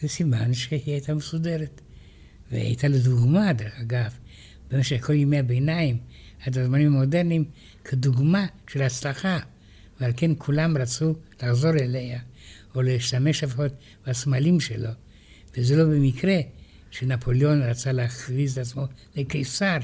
זה 0.00 0.08
סימן 0.08 0.54
שהיא 0.54 0.80
הייתה 0.86 1.14
מסודרת. 1.14 1.80
והייתה 2.52 2.88
לדוגמה, 2.88 3.52
דרך 3.52 3.80
אגב, 3.80 4.14
במשך 4.70 5.06
כל 5.06 5.12
ימי 5.12 5.38
הביניים, 5.38 5.98
עד 6.46 6.58
הזמנים 6.58 6.86
המודרניים, 6.86 7.44
כדוגמה 7.84 8.46
של 8.68 8.82
הצלחה. 8.82 9.38
ועל 10.00 10.12
כן 10.16 10.30
כולם 10.38 10.76
רצו 10.76 11.14
לחזור 11.42 11.70
אליה, 11.70 12.20
או 12.74 12.82
להשתמש 12.82 13.44
לפחות 13.44 13.72
בסמלים 14.06 14.60
שלו. 14.60 14.90
וזה 15.56 15.76
לא 15.76 15.84
במקרה 15.84 16.40
שנפוליאון 16.90 17.62
רצה 17.62 17.92
להכריז 17.92 18.52
את 18.52 18.58
עצמו 18.58 18.84
לקיסר, 19.16 19.78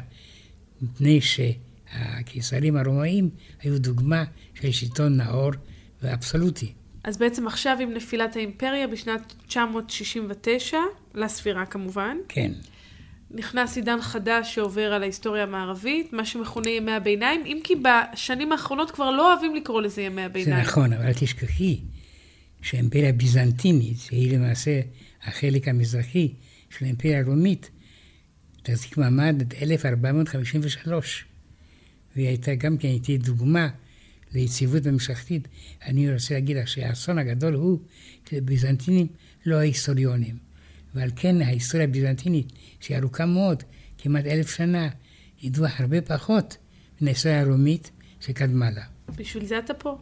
מפני 0.82 1.20
שהקיסרים 1.20 2.76
הרומאים 2.76 3.30
היו 3.60 3.78
דוגמה 3.78 4.24
של 4.54 4.72
שלטון 4.72 5.16
נאור 5.16 5.50
ואבסולוטי. 6.02 6.72
אז 7.06 7.16
בעצם 7.16 7.46
עכשיו 7.46 7.76
עם 7.80 7.94
נפילת 7.94 8.36
האימפריה 8.36 8.86
בשנת 8.86 9.34
969, 9.46 10.78
לספירה 11.14 11.66
כמובן. 11.66 12.16
כן. 12.28 12.52
נכנס 13.30 13.76
עידן 13.76 14.00
חדש 14.00 14.54
שעובר 14.54 14.92
על 14.92 15.02
ההיסטוריה 15.02 15.42
המערבית, 15.42 16.12
מה 16.12 16.26
שמכונה 16.26 16.70
ימי 16.70 16.92
הביניים, 16.92 17.42
אם 17.46 17.60
כי 17.64 17.74
בשנים 17.76 18.52
האחרונות 18.52 18.90
כבר 18.90 19.10
לא 19.10 19.32
אוהבים 19.32 19.54
לקרוא 19.54 19.82
לזה 19.82 20.02
ימי 20.02 20.22
הביניים. 20.22 20.56
זה 20.56 20.70
נכון, 20.70 20.92
אבל 20.92 21.06
אל 21.06 21.12
תשכחי 21.12 21.80
שהאימפריה 22.62 23.08
הביזנטינית, 23.08 24.00
שהיא 24.00 24.38
למעשה 24.38 24.80
החלק 25.22 25.68
המזרחי 25.68 26.32
של 26.70 26.84
האימפריה 26.84 27.20
הרומית, 27.20 27.70
תחזיק 28.62 28.96
מעמד 28.96 29.40
עד 29.40 29.54
1453. 29.62 31.24
והיא 32.16 32.28
הייתה 32.28 32.54
גם 32.54 32.76
כן, 32.76 32.88
הייתי 32.88 33.18
דוגמה 33.18 33.68
ליציבות 34.36 34.86
המשפחתית. 34.86 35.48
אני 35.86 36.12
רוצה 36.12 36.34
להגיד 36.34 36.56
לך 36.56 36.68
שהאסון 36.68 37.18
הגדול 37.18 37.54
הוא 37.54 37.78
שביזנטינים 38.30 39.06
לא 39.46 39.56
ההיסטוריונים. 39.56 40.36
ועל 40.94 41.10
כן 41.16 41.42
ההיסטוריה 41.42 41.86
הביזנטינית, 41.86 42.52
שהיא 42.80 42.98
ארוכה 42.98 43.26
מאוד, 43.26 43.62
כמעט 43.98 44.26
אלף 44.26 44.56
שנה, 44.56 44.88
ידוע 45.42 45.68
הרבה 45.78 46.00
פחות 46.00 46.56
מן 47.00 47.08
ההיסטוריה 47.08 47.40
הרומית 47.40 47.90
שקדמה 48.20 48.70
לה. 48.70 48.84
בשביל 49.16 49.44
זה 49.44 49.58
אתה 49.58 49.74
פה. 49.74 49.98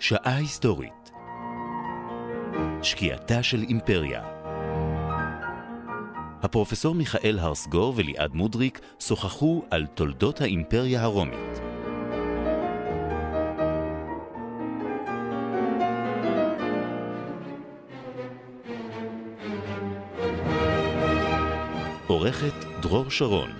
שעה 0.00 0.36
היסטורית 0.36 1.10
שקיעתה 2.82 3.42
של 3.42 3.62
אימפריה. 3.62 4.41
הפרופסור 6.42 6.94
מיכאל 6.94 7.38
הרסגור 7.38 7.92
וליעד 7.96 8.34
מודריק 8.34 8.80
שוחחו 8.98 9.62
על 9.70 9.86
תולדות 9.86 10.40
האימפריה 10.40 11.02
הרומית. 11.02 11.60
עורכת 22.06 22.64
דרור 22.80 23.10
שרון, 23.10 23.50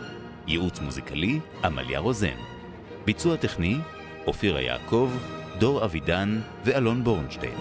ייעוץ 0.46 0.80
מוזיקלי 0.80 1.40
עמליה 1.64 1.98
רוזן, 1.98 2.38
ביצוע 3.04 3.36
טכני 3.36 3.76
אופירה 4.26 4.60
יעקב, 4.60 5.10
דור 5.58 5.84
אבידן 5.84 6.40
ואלון 6.64 7.04
בורנשטיין. 7.04 7.58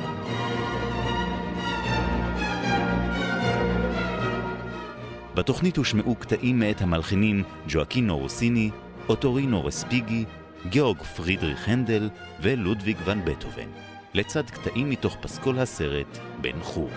בתוכנית 5.36 5.78
הושמעו 5.78 6.16
קטעים 6.16 6.60
מאת 6.60 6.82
המלחינים 6.82 7.44
ג'ואקינו 7.68 8.18
רוסיני, 8.18 8.70
אוטורינו 9.10 9.66
רספיגי, 9.66 10.26
גיאורג 10.70 11.02
פרידריך 11.02 11.70
הנדל 11.70 12.10
ולודוויג 12.42 12.98
ון 13.06 13.26
בטהובן, 13.26 13.68
לצד 14.14 14.50
קטעים 14.50 14.90
מתוך 14.90 15.18
פסקול 15.22 15.60
הסרט 15.60 16.18
בן 16.42 16.60
חור. 16.62 16.90